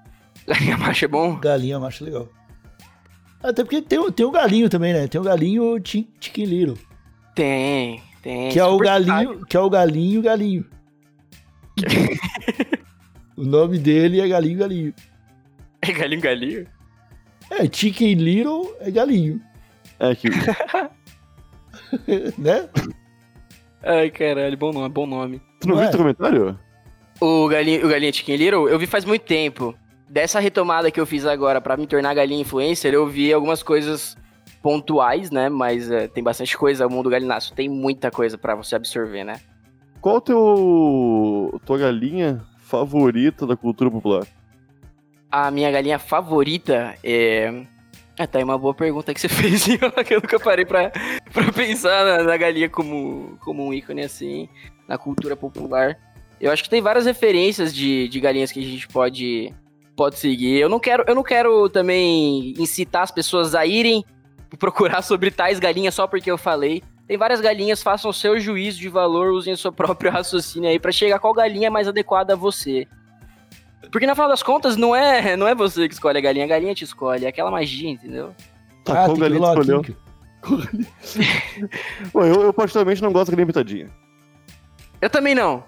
Galinha 0.47 0.77
macho 0.77 1.05
é 1.05 1.09
bom? 1.09 1.37
Galinha 1.37 1.77
eu 1.77 1.85
acho 1.87 2.05
legal. 2.05 2.29
Até 3.42 3.64
porque 3.64 3.81
tem, 3.83 3.99
o- 3.99 4.12
tem 4.12 4.25
o 4.27 4.31
galinho 4.31 4.68
também, 4.68 4.92
né? 4.92 5.07
Tem 5.09 5.21
o 5.21 5.25
galinho 5.25 5.81
Chi- 5.85 6.09
Chicken 6.21 6.45
Little. 6.45 6.79
Tem, 7.35 8.03
tem. 8.22 8.50
Que 8.50 8.58
é 8.58 8.64
o 8.64 8.76
galinho, 8.78 9.44
que 9.46 9.56
é 9.56 9.61
o 9.61 9.70
galinho 9.70 10.22
galinho. 10.22 10.64
o 13.37 13.44
nome 13.44 13.78
dele 13.78 14.20
é 14.20 14.28
galinho 14.28 14.58
galinho. 14.58 14.94
É 15.80 15.92
galinho, 15.92 16.20
galinho? 16.20 16.66
É, 17.50 17.68
Chicken 17.70 18.14
Little 18.14 18.74
é 18.80 18.90
galinho, 18.90 19.40
É 19.98 20.14
que 20.14 20.28
né? 22.38 22.68
Ai, 23.82 24.11
caralho, 24.11 24.56
bom 24.56 24.72
nome, 24.72 24.88
bom 24.88 25.06
nome. 25.06 25.40
tu 25.61 25.68
não 25.68 25.74
Não 25.74 25.80
viu 25.80 25.88
é? 25.88 25.90
teu 25.90 25.98
comentário? 25.98 26.58
O 27.20 27.48
Galinha, 27.48 27.85
o 27.85 27.88
Galinha 27.88 28.12
Chicken 28.12 28.37
Little, 28.37 28.68
eu 28.68 28.78
vi 28.78 28.87
faz 28.87 29.04
muito 29.04 29.22
tempo. 29.22 29.74
Dessa 30.08 30.38
retomada 30.40 30.90
que 30.90 31.00
eu 31.00 31.06
fiz 31.06 31.24
agora 31.26 31.61
pra 31.61 31.76
me 31.76 31.87
tornar 31.87 32.14
galinha 32.14 32.40
influencer, 32.42 32.92
eu 32.94 33.06
vi 33.06 33.32
algumas 33.32 33.62
coisas 33.62 34.16
pontuais, 34.62 35.31
né? 35.31 35.48
Mas 35.48 35.90
é, 35.90 36.07
tem 36.07 36.22
bastante 36.22 36.57
coisa, 36.57 36.87
o 36.87 36.90
mundo 36.90 37.11
galináceo 37.11 37.55
tem 37.55 37.68
muita 37.68 38.11
coisa 38.11 38.38
pra 38.38 38.55
você 38.55 38.77
absorver, 38.77 39.25
né? 39.25 39.40
Qual 40.01 40.16
o 40.16 40.20
teu 40.20 41.61
tua 41.66 41.79
galinha 41.79 42.42
favorita 42.59 43.46
da 43.46 43.57
cultura 43.57 43.90
popular? 43.90 44.27
A 45.31 45.51
minha 45.51 45.70
galinha 45.70 45.98
favorita 45.98 46.94
é. 47.03 47.64
Ah, 48.18 48.27
tá 48.27 48.38
aí 48.38 48.44
uma 48.44 48.59
boa 48.59 48.75
pergunta 48.75 49.12
que 49.12 49.20
você 49.20 49.29
fez, 49.31 49.64
que 50.07 50.14
eu 50.14 50.20
nunca 50.20 50.38
parei 50.38 50.64
pra, 50.64 50.90
pra 51.33 51.53
pensar 51.53 52.05
na, 52.05 52.22
na 52.25 52.37
galinha 52.37 52.68
como, 52.68 53.37
como 53.40 53.66
um 53.66 53.72
ícone 53.72 54.03
assim, 54.03 54.48
na 54.88 54.96
cultura 54.96 55.37
popular. 55.37 55.98
Eu 56.40 56.51
acho 56.51 56.64
que 56.64 56.70
tem 56.70 56.83
várias 56.83 57.07
referências 57.07 57.75
de, 57.75 58.09
de 58.09 58.20
galinhas 58.20 58.51
que 58.51 58.59
a 58.59 58.62
gente 58.62 58.88
pode, 58.88 59.55
pode 59.96 60.18
seguir. 60.18 60.59
Eu 60.59 60.68
não 60.68 60.81
quero, 60.81 61.05
eu 61.07 61.14
não 61.14 61.22
quero 61.22 61.68
também 61.68 62.53
incitar 62.59 63.03
as 63.03 63.12
pessoas 63.12 63.55
a 63.55 63.64
irem 63.64 64.05
procurar 64.57 65.03
sobre 65.03 65.31
tais 65.31 65.59
galinhas 65.59 65.95
só 65.95 66.07
porque 66.07 66.31
eu 66.31 66.38
falei. 66.38 66.83
Tem 67.07 67.17
várias 67.17 67.41
galinhas, 67.41 67.83
façam 67.83 68.11
o 68.11 68.15
seu 68.15 68.38
juízo 68.38 68.79
de 68.79 68.88
valor, 68.88 69.33
usem 69.33 69.53
o 69.53 69.57
seu 69.57 69.71
próprio 69.73 70.11
raciocínio 70.11 70.69
aí 70.69 70.79
pra 70.79 70.93
chegar 70.93 71.19
qual 71.19 71.35
galinha 71.35 71.67
é 71.67 71.71
mais 71.71 71.88
adequada 71.88 72.33
a 72.35 72.37
você. 72.37 72.87
Porque 73.91 74.07
no 74.07 74.15
final 74.15 74.29
das 74.29 74.43
contas, 74.43 74.77
não 74.77 74.95
é, 74.97 75.37
não 75.37 75.47
é 75.47 75.55
você 75.55 75.87
que 75.88 75.95
escolhe 75.95 76.19
a 76.19 76.21
galinha, 76.21 76.45
a 76.45 76.49
galinha 76.49 76.75
te 76.75 76.85
escolhe, 76.85 77.27
é 77.27 77.29
aquela 77.29 77.51
magia, 77.51 77.91
entendeu? 77.91 78.35
Tá, 78.85 79.03
ah, 79.03 79.07
qual 79.07 79.17
galinha 79.17 79.47
escolheu? 79.47 79.83
Bom, 82.12 82.25
eu, 82.25 82.43
eu 82.43 82.53
particularmente 82.53 83.03
não 83.03 83.12
gosto 83.12 83.27
da 83.27 83.33
galinha 83.33 83.47
pintadinha. 83.47 83.91
Eu 85.01 85.11
também 85.11 85.35
não. 85.35 85.65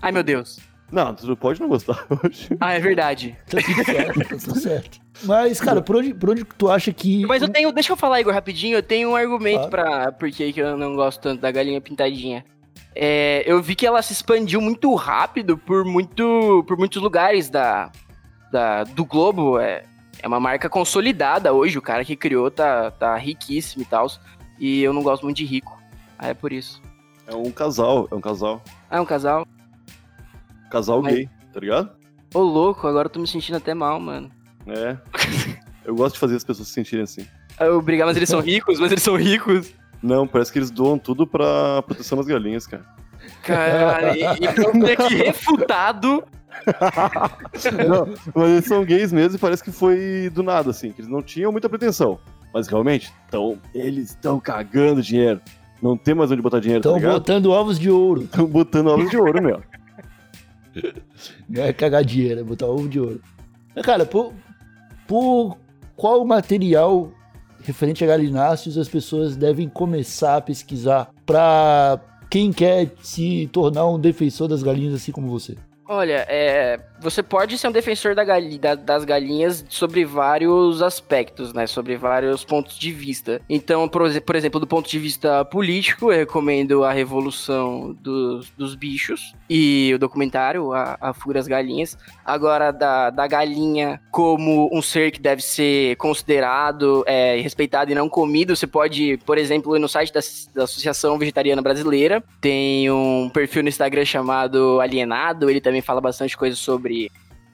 Ai, 0.00 0.12
meu 0.12 0.22
Deus. 0.22 0.60
Não, 0.90 1.14
tu 1.14 1.36
pode 1.36 1.60
não 1.60 1.68
gostar, 1.68 2.06
acho. 2.24 2.48
Ah, 2.58 2.72
é 2.72 2.80
verdade. 2.80 3.36
Tá 3.50 3.58
tudo 3.60 3.84
certo, 3.84 4.18
tá 4.20 4.36
tudo 4.38 4.58
certo. 4.58 5.00
Mas, 5.24 5.60
cara, 5.60 5.82
por 5.82 5.96
onde, 5.96 6.14
por 6.14 6.30
onde 6.30 6.44
que 6.44 6.54
tu 6.54 6.70
acha 6.70 6.92
que. 6.92 7.26
Mas 7.26 7.42
eu 7.42 7.48
tenho, 7.48 7.70
deixa 7.72 7.92
eu 7.92 7.96
falar, 7.96 8.20
Igor, 8.20 8.32
rapidinho, 8.32 8.76
eu 8.78 8.82
tenho 8.82 9.10
um 9.10 9.16
argumento 9.16 9.68
Claro. 9.68 9.70
pra 9.70 10.12
por 10.12 10.30
que 10.30 10.52
que 10.52 10.60
eu 10.60 10.76
não 10.76 10.94
gosto 10.96 11.20
tanto 11.20 11.40
da 11.40 11.50
galinha 11.50 11.80
pintadinha. 11.80 12.44
É, 12.94 13.42
eu 13.46 13.62
vi 13.62 13.74
que 13.74 13.86
ela 13.86 14.00
se 14.02 14.12
expandiu 14.12 14.60
muito 14.60 14.92
rápido 14.94 15.58
por, 15.58 15.84
muito, 15.84 16.64
por 16.66 16.76
muitos 16.78 17.00
lugares 17.02 17.50
da, 17.50 17.92
da, 18.50 18.84
do 18.84 19.04
globo. 19.04 19.58
É, 19.58 19.82
é 20.22 20.26
uma 20.26 20.40
marca 20.40 20.68
consolidada 20.68 21.52
hoje, 21.52 21.78
o 21.78 21.82
cara 21.82 22.04
que 22.04 22.16
criou 22.16 22.50
tá, 22.50 22.90
tá 22.90 23.16
riquíssimo 23.16 23.82
e 23.82 23.86
tal. 23.86 24.06
E 24.58 24.82
eu 24.82 24.92
não 24.92 25.02
gosto 25.02 25.22
muito 25.24 25.36
de 25.36 25.44
rico. 25.44 25.78
Ah, 26.18 26.28
é 26.28 26.34
por 26.34 26.52
isso. 26.52 26.80
É 27.26 27.34
um 27.34 27.50
casal, 27.52 28.08
é 28.10 28.14
um 28.14 28.20
casal. 28.20 28.62
Ah, 28.90 28.96
é 28.96 29.00
um 29.00 29.04
casal? 29.04 29.46
Casal 30.70 31.02
Mas- 31.02 31.14
gay, 31.14 31.28
tá 31.52 31.60
ligado? 31.60 31.90
Ô, 32.34 32.40
louco, 32.40 32.86
agora 32.86 33.06
eu 33.06 33.10
tô 33.12 33.18
me 33.20 33.26
sentindo 33.26 33.56
até 33.56 33.72
mal, 33.74 33.98
mano. 33.98 34.30
É. 34.66 34.96
Eu 35.84 35.94
gosto 35.94 36.14
de 36.14 36.20
fazer 36.20 36.36
as 36.36 36.44
pessoas 36.44 36.68
se 36.68 36.74
sentirem 36.74 37.02
assim. 37.04 37.26
Eu 37.58 37.80
brigar, 37.80 38.06
mas 38.06 38.16
eles 38.16 38.28
são 38.28 38.40
ricos, 38.40 38.78
mas 38.78 38.92
eles 38.92 39.02
são 39.02 39.16
ricos. 39.16 39.72
Não, 40.02 40.26
parece 40.26 40.52
que 40.52 40.58
eles 40.58 40.70
doam 40.70 40.98
tudo 40.98 41.26
pra 41.26 41.82
proteção 41.82 42.18
das 42.18 42.26
galinhas, 42.26 42.66
cara. 42.66 42.84
Cara, 43.42 44.16
e, 44.16 44.20
e 44.20 44.44
eu 44.44 44.72
fui 44.72 44.92
aqui 44.92 45.14
refutado. 45.14 46.22
Não, 47.88 48.14
mas 48.34 48.50
eles 48.50 48.64
são 48.64 48.84
gays 48.84 49.12
mesmo 49.12 49.36
e 49.36 49.38
parece 49.38 49.62
que 49.62 49.70
foi 49.72 50.30
do 50.32 50.42
nada, 50.42 50.70
assim, 50.70 50.92
que 50.92 51.00
eles 51.00 51.10
não 51.10 51.22
tinham 51.22 51.52
muita 51.52 51.68
pretensão. 51.68 52.18
Mas 52.52 52.66
realmente, 52.68 53.12
tão, 53.30 53.58
eles 53.74 54.10
estão 54.10 54.40
cagando 54.40 55.02
dinheiro. 55.02 55.40
Não 55.82 55.96
tem 55.96 56.14
mais 56.14 56.30
onde 56.30 56.42
botar 56.42 56.60
dinheiro, 56.60 56.80
Estão 56.80 56.92
tá 56.94 56.98
ligado? 56.98 57.12
botando 57.14 57.50
ovos 57.50 57.78
de 57.78 57.90
ouro. 57.90 58.22
Estão 58.22 58.46
botando 58.46 58.88
ovos 58.88 59.10
de 59.10 59.16
ouro, 59.16 59.42
meu. 59.42 59.62
É 61.54 61.72
cagar 61.72 62.04
dinheiro, 62.04 62.40
é 62.40 62.44
botar 62.44 62.66
ovo 62.66 62.88
de 62.88 63.00
ouro. 63.00 63.20
Mas, 63.74 63.84
cara, 63.84 64.04
por, 64.04 64.32
por 65.06 65.56
qual 65.96 66.24
material 66.24 67.10
referente 67.62 68.04
a 68.04 68.06
galináceos 68.06 68.78
as 68.78 68.88
pessoas 68.88 69.36
devem 69.36 69.68
começar 69.68 70.36
a 70.36 70.40
pesquisar 70.40 71.10
pra 71.26 72.00
quem 72.30 72.52
quer 72.52 72.92
se 73.02 73.48
tornar 73.52 73.86
um 73.86 73.98
defensor 73.98 74.48
das 74.48 74.62
galinhas 74.62 74.94
assim 74.94 75.12
como 75.12 75.28
você? 75.28 75.56
Olha, 75.88 76.26
é, 76.28 76.78
você 77.00 77.22
pode 77.22 77.56
ser 77.58 77.68
um 77.68 77.72
defensor 77.72 78.14
da 78.14 78.24
gali- 78.24 78.58
da- 78.58 78.74
das 78.74 79.04
galinhas 79.04 79.64
sobre 79.68 80.04
vários 80.04 80.82
aspectos, 80.82 81.52
né? 81.52 81.66
Sobre 81.66 81.96
vários 81.96 82.44
pontos 82.44 82.78
de 82.78 82.90
vista. 82.92 83.40
Então, 83.48 83.88
por, 83.88 84.02
por 84.22 84.36
exemplo, 84.36 84.60
do 84.60 84.66
ponto 84.66 84.88
de 84.88 84.98
vista 84.98 85.44
político, 85.44 86.12
eu 86.12 86.18
recomendo 86.18 86.84
a 86.84 86.92
Revolução 86.92 87.96
dos, 88.00 88.50
dos 88.56 88.74
Bichos 88.74 89.34
e 89.48 89.92
o 89.94 89.98
documentário 89.98 90.72
A, 90.72 90.96
a 91.00 91.14
Fuga 91.14 91.34
das 91.34 91.46
Galinhas. 91.46 91.96
Agora, 92.24 92.70
da, 92.70 93.10
da 93.10 93.26
galinha 93.26 94.00
como 94.10 94.68
um 94.72 94.82
ser 94.82 95.10
que 95.10 95.20
deve 95.20 95.42
ser 95.42 95.96
considerado, 95.96 97.04
é, 97.06 97.40
respeitado 97.40 97.90
e 97.90 97.94
não 97.94 98.08
comido, 98.08 98.54
você 98.54 98.66
pode, 98.66 99.18
por 99.24 99.38
exemplo, 99.38 99.76
ir 99.76 99.78
no 99.78 99.88
site 99.88 100.12
da, 100.12 100.20
da 100.54 100.64
Associação 100.64 101.18
Vegetariana 101.18 101.62
Brasileira. 101.62 102.22
Tem 102.40 102.90
um 102.90 103.30
perfil 103.32 103.62
no 103.62 103.68
Instagram 103.68 104.04
chamado 104.04 104.80
Alienado, 104.80 105.48
ele 105.48 105.60
também 105.60 105.80
fala 105.80 106.00
bastante 106.00 106.36
coisa 106.36 106.56
sobre, 106.56 106.87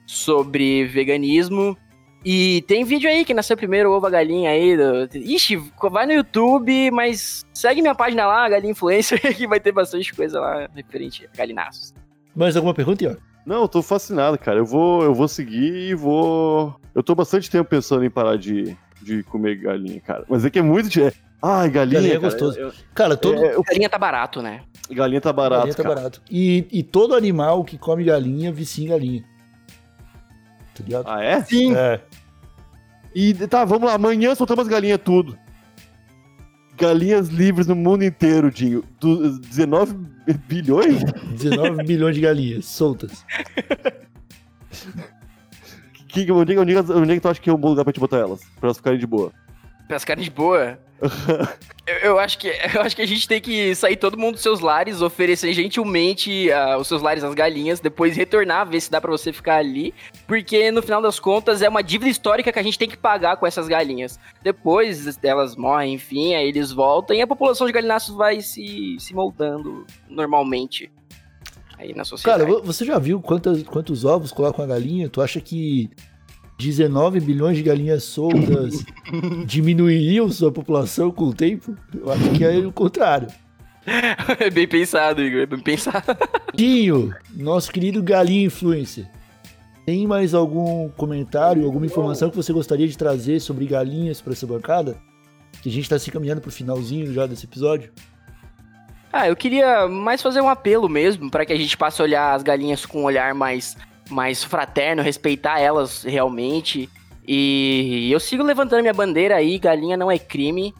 sobre 0.05 0.85
veganismo. 0.85 1.77
E 2.23 2.63
tem 2.67 2.83
vídeo 2.83 3.07
aí 3.09 3.23
que 3.23 3.35
nasceu 3.35 3.55
primeiro 3.55 3.91
ovo 3.91 4.07
a 4.07 4.09
galinha 4.09 4.49
aí. 4.49 4.75
Do... 4.75 5.07
Ixi, 5.15 5.57
vai 5.91 6.07
no 6.07 6.13
YouTube, 6.13 6.89
mas 6.91 7.45
segue 7.53 7.81
minha 7.81 7.93
página 7.93 8.25
lá, 8.25 8.49
Galinha 8.49 8.71
Influencer, 8.71 9.19
que 9.37 9.45
vai 9.47 9.59
ter 9.59 9.71
bastante 9.71 10.11
coisa 10.13 10.39
lá 10.39 10.67
referente 10.75 11.29
a 11.31 11.37
galinaços. 11.37 11.93
Mais 12.35 12.55
alguma 12.55 12.73
pergunta, 12.73 13.03
Ior? 13.03 13.17
Não, 13.45 13.61
eu 13.61 13.67
tô 13.67 13.83
fascinado, 13.83 14.39
cara. 14.39 14.57
Eu 14.57 14.65
vou, 14.65 15.03
eu 15.03 15.13
vou 15.13 15.27
seguir 15.27 15.71
e 15.89 15.93
vou. 15.93 16.75
Eu 16.95 17.03
tô 17.03 17.13
bastante 17.13 17.49
tempo 17.51 17.69
pensando 17.69 18.03
em 18.03 18.09
parar 18.09 18.37
de, 18.37 18.75
de 19.03 19.21
comer 19.23 19.57
galinha, 19.57 20.01
cara. 20.01 20.25
Mas 20.27 20.43
é 20.43 20.49
que 20.49 20.57
é 20.57 20.63
muito. 20.63 20.89
de- 20.89 21.13
Ai, 21.43 21.69
galinha. 21.69 21.99
Galinha 21.99 22.13
é 22.13 22.19
cara, 22.19 22.31
gostoso. 22.31 22.57
eu- 22.59 22.73
Cara, 22.95 23.15
todo, 23.15 23.37
é, 23.45 23.53
eu- 23.53 23.61
Galinha 23.61 23.87
tá 23.87 23.99
barato, 23.99 24.41
né? 24.41 24.61
Galinha 24.93 25.21
tá 25.21 25.33
barato, 25.33 25.59
galinha 25.61 25.75
tá 25.75 25.83
cara. 25.83 25.95
barato. 25.95 26.21
E, 26.29 26.67
e 26.71 26.83
todo 26.83 27.15
animal 27.15 27.63
que 27.63 27.77
come 27.77 28.03
galinha 28.03 28.51
vicia 28.51 28.85
em 28.85 28.89
galinha. 28.89 29.23
Tá 30.75 30.83
ligado? 30.83 31.05
Ah, 31.07 31.23
é? 31.23 31.41
Sim. 31.43 31.75
É. 31.75 32.01
E 33.13 33.33
tá, 33.47 33.63
vamos 33.63 33.87
lá. 33.87 33.93
Amanhã 33.95 34.35
soltamos 34.35 34.63
as 34.65 34.67
galinhas 34.71 34.99
tudo. 35.03 35.37
Galinhas 36.77 37.29
livres 37.29 37.67
no 37.67 37.75
mundo 37.75 38.03
inteiro, 38.03 38.51
Dinho. 38.51 38.83
Du 38.99 39.39
19 39.39 39.95
bilhões? 40.47 41.01
19 41.39 41.83
bilhões 41.87 42.15
de 42.15 42.21
galinhas 42.21 42.65
soltas. 42.65 43.25
Que, 46.09 46.29
onde, 46.31 46.53
é- 46.53 46.59
onde, 46.59 46.75
é- 46.75 46.79
onde 46.81 47.11
é 47.11 47.15
que 47.15 47.21
tu 47.21 47.29
acha 47.29 47.39
que 47.39 47.49
é 47.49 47.53
um 47.53 47.57
bom 47.57 47.69
lugar 47.69 47.83
pra 47.85 47.93
te 47.93 47.99
botar 47.99 48.17
elas? 48.17 48.41
Pra 48.59 48.67
elas 48.67 48.77
ficarem 48.77 48.99
de 48.99 49.07
boa. 49.07 49.31
Pra 49.87 49.99
ficarem 49.99 50.23
de 50.23 50.29
boa. 50.31 50.79
eu, 51.85 51.95
eu 51.97 52.19
acho 52.19 52.37
que, 52.39 52.47
eu 52.73 52.81
acho 52.81 52.95
que 52.95 53.01
a 53.01 53.05
gente 53.05 53.27
tem 53.27 53.39
que 53.41 53.75
sair 53.75 53.97
todo 53.97 54.17
mundo 54.17 54.33
dos 54.35 54.41
seus 54.41 54.59
lares, 54.61 55.01
oferecer 55.01 55.53
gentilmente 55.53 56.51
ah, 56.51 56.77
os 56.77 56.87
seus 56.87 57.01
lares 57.01 57.23
às 57.23 57.33
galinhas, 57.35 57.79
depois 57.79 58.15
retornar, 58.15 58.65
ver 58.67 58.79
se 58.79 58.89
dá 58.89 58.99
pra 59.01 59.11
você 59.11 59.31
ficar 59.33 59.57
ali. 59.57 59.93
Porque 60.25 60.71
no 60.71 60.81
final 60.81 61.01
das 61.01 61.19
contas 61.19 61.61
é 61.61 61.69
uma 61.69 61.83
dívida 61.83 62.09
histórica 62.09 62.51
que 62.51 62.57
a 62.59 62.63
gente 62.63 62.79
tem 62.79 62.89
que 62.89 62.97
pagar 62.97 63.37
com 63.37 63.45
essas 63.45 63.67
galinhas. 63.67 64.17
Depois 64.41 65.19
elas 65.21 65.55
morrem, 65.55 65.93
enfim, 65.95 66.33
aí 66.33 66.47
eles 66.47 66.71
voltam 66.71 67.15
e 67.15 67.21
a 67.21 67.27
população 67.27 67.67
de 67.67 67.73
galináceos 67.73 68.15
vai 68.17 68.41
se, 68.41 68.95
se 68.99 69.13
moldando 69.13 69.85
normalmente. 70.09 70.89
Aí 71.77 71.93
na 71.93 72.05
sociedade. 72.05 72.45
Cara, 72.45 72.51
vo- 72.51 72.63
você 72.65 72.85
já 72.85 72.97
viu 72.97 73.21
quantas, 73.21 73.61
quantos 73.63 74.05
ovos 74.05 74.31
colocam 74.31 74.63
a 74.63 74.67
galinha? 74.67 75.09
Tu 75.09 75.21
acha 75.21 75.41
que 75.41 75.89
19 76.57 77.19
bilhões 77.19 77.57
de 77.57 77.63
galinhas 77.63 78.03
soltas 78.03 78.85
diminuiriam 79.45 80.29
sua 80.29 80.51
população 80.51 81.11
com 81.11 81.25
o 81.25 81.33
tempo? 81.33 81.75
Eu 81.93 82.11
acho 82.11 82.29
que 82.31 82.43
é 82.43 82.57
o 82.57 82.71
contrário. 82.71 83.27
é 84.39 84.49
bem 84.49 84.67
pensado, 84.67 85.21
Igor, 85.21 85.41
é 85.41 85.45
bem 85.45 85.59
pensado. 85.59 86.17
Dinho, 86.53 87.13
nosso 87.35 87.71
querido 87.71 88.01
galinha 88.01 88.45
influencer. 88.45 89.07
Tem 89.85 90.07
mais 90.07 90.33
algum 90.33 90.89
comentário, 90.89 91.65
alguma 91.65 91.85
informação 91.85 92.29
que 92.29 92.35
você 92.35 92.51
gostaria 92.51 92.87
de 92.87 92.97
trazer 92.97 93.39
sobre 93.39 93.67
galinhas 93.67 94.19
para 94.19 94.33
essa 94.33 94.47
bancada? 94.47 94.97
Que 95.61 95.69
a 95.69 95.71
gente 95.71 95.87
tá 95.87 95.99
se 95.99 96.09
caminhando 96.09 96.41
pro 96.41 96.51
finalzinho 96.51 97.13
já 97.13 97.27
desse 97.27 97.45
episódio. 97.45 97.91
Ah, 99.13 99.29
eu 99.29 99.35
queria 99.35 99.87
mais 99.87 100.21
fazer 100.21 100.41
um 100.41 100.49
apelo 100.49 100.89
mesmo, 100.89 101.29
para 101.29 101.45
que 101.45 101.53
a 101.53 101.55
gente 101.55 101.77
passe 101.77 102.01
a 102.01 102.05
olhar 102.05 102.33
as 102.33 102.43
galinhas 102.43 102.85
com 102.85 103.01
um 103.01 103.03
olhar 103.05 103.33
mais, 103.33 103.77
mais 104.09 104.43
fraterno, 104.43 105.01
respeitar 105.01 105.59
elas 105.59 106.03
realmente. 106.03 106.89
E 107.27 108.09
eu 108.11 108.19
sigo 108.19 108.43
levantando 108.43 108.81
minha 108.81 108.93
bandeira 108.93 109.35
aí, 109.35 109.57
galinha 109.57 109.97
não 109.97 110.11
é 110.11 110.17
crime. 110.17 110.73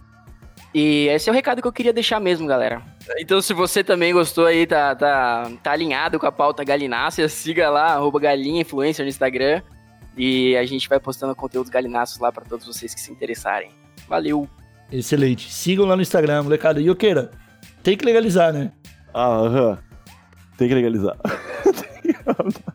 E 0.73 1.07
esse 1.07 1.29
é 1.29 1.31
o 1.31 1.35
recado 1.35 1.61
que 1.61 1.67
eu 1.67 1.71
queria 1.71 1.93
deixar 1.93 2.19
mesmo, 2.19 2.45
galera. 2.45 2.81
Então, 3.17 3.41
se 3.41 3.53
você 3.53 3.83
também 3.83 4.13
gostou 4.13 4.45
aí, 4.45 4.67
tá, 4.67 4.93
tá, 4.93 5.49
tá 5.63 5.71
alinhado 5.71 6.19
com 6.19 6.25
a 6.25 6.31
pauta 6.31 6.63
galinácea, 6.63 7.27
siga 7.29 7.69
lá, 7.69 7.93
arroba 7.93 8.19
galinha 8.19 8.61
influencer 8.61 9.05
no 9.05 9.09
Instagram. 9.09 9.61
E 10.17 10.55
a 10.57 10.65
gente 10.65 10.87
vai 10.87 10.99
postando 10.99 11.35
conteúdos 11.35 11.69
galináceos 11.69 12.19
lá 12.19 12.31
para 12.31 12.45
todos 12.45 12.65
vocês 12.65 12.93
que 12.93 13.01
se 13.01 13.11
interessarem. 13.11 13.69
Valeu! 14.07 14.47
Excelente. 14.91 15.51
Sigam 15.51 15.85
lá 15.85 15.95
no 15.95 16.01
Instagram, 16.01 16.43
molecada. 16.43 16.79
E 16.81 16.89
Oqueira, 16.89 17.31
tem 17.81 17.97
que 17.97 18.05
legalizar, 18.05 18.53
né? 18.53 18.71
Ah, 19.13 19.27
aham. 19.27 19.79
Tem 20.57 20.67
que 20.67 20.75
legalizar. 20.75 21.17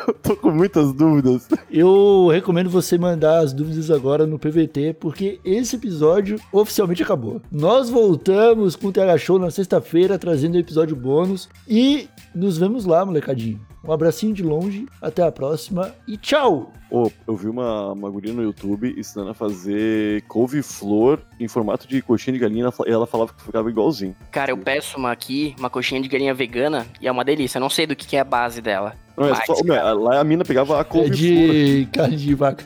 Eu 0.07 0.13
tô 0.21 0.35
com 0.35 0.51
muitas 0.51 0.93
dúvidas. 0.93 1.47
Eu 1.69 2.27
recomendo 2.31 2.69
você 2.69 2.97
mandar 2.97 3.39
as 3.39 3.53
dúvidas 3.53 3.91
agora 3.91 4.25
no 4.25 4.39
PVT, 4.39 4.95
porque 4.99 5.39
esse 5.43 5.75
episódio 5.75 6.39
oficialmente 6.51 7.03
acabou. 7.03 7.41
Nós 7.51 7.89
voltamos 7.89 8.75
com 8.75 8.87
o 8.87 8.91
TH 8.91 9.17
Show 9.17 9.39
na 9.39 9.51
sexta-feira, 9.51 10.17
trazendo 10.17 10.55
o 10.55 10.59
episódio 10.59 10.95
bônus. 10.95 11.49
E 11.67 12.07
nos 12.33 12.57
vemos 12.57 12.85
lá, 12.85 13.05
molecadinho. 13.05 13.59
Um 13.83 13.91
abracinho 13.91 14.31
de 14.31 14.43
longe, 14.43 14.85
até 15.01 15.23
a 15.23 15.31
próxima 15.31 15.95
e 16.07 16.15
tchau! 16.15 16.71
Ô, 16.91 17.09
eu 17.25 17.35
vi 17.35 17.47
uma, 17.47 17.93
uma 17.93 18.09
guria 18.11 18.31
no 18.31 18.43
YouTube 18.43 18.93
ensinando 18.95 19.31
a 19.31 19.33
fazer 19.33 20.21
couve-flor 20.27 21.19
em 21.39 21.47
formato 21.47 21.87
de 21.87 21.99
coxinha 22.01 22.33
de 22.33 22.39
galinha 22.39 22.69
e 22.85 22.91
ela 22.91 23.07
falava 23.07 23.33
que 23.33 23.41
ficava 23.41 23.69
igualzinho. 23.71 24.15
Cara, 24.29 24.51
eu 24.51 24.57
peço 24.57 24.97
uma 24.99 25.11
aqui, 25.11 25.55
uma 25.57 25.69
coxinha 25.69 25.99
de 25.99 26.07
galinha 26.07 26.33
vegana, 26.33 26.85
e 27.01 27.07
é 27.07 27.11
uma 27.11 27.25
delícia. 27.25 27.57
Eu 27.57 27.61
não 27.61 27.69
sei 27.69 27.87
do 27.87 27.95
que, 27.95 28.05
que 28.05 28.17
é 28.17 28.19
a 28.19 28.25
base 28.25 28.61
dela. 28.61 28.93
Não, 29.17 29.27
é 29.27 29.31
Mas, 29.31 29.45
só- 29.45 29.63
meu, 29.63 29.75
lá 30.01 30.19
a 30.19 30.23
mina 30.23 30.43
pegava 30.43 30.77
a 30.77 30.81
É 30.81 30.83
couve-flor. 30.83 31.15
de 31.15 31.87
carne 31.93 32.17
de 32.17 32.33
vaca. 32.35 32.65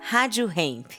Rádio 0.00 0.50
Hemp. 0.54 0.90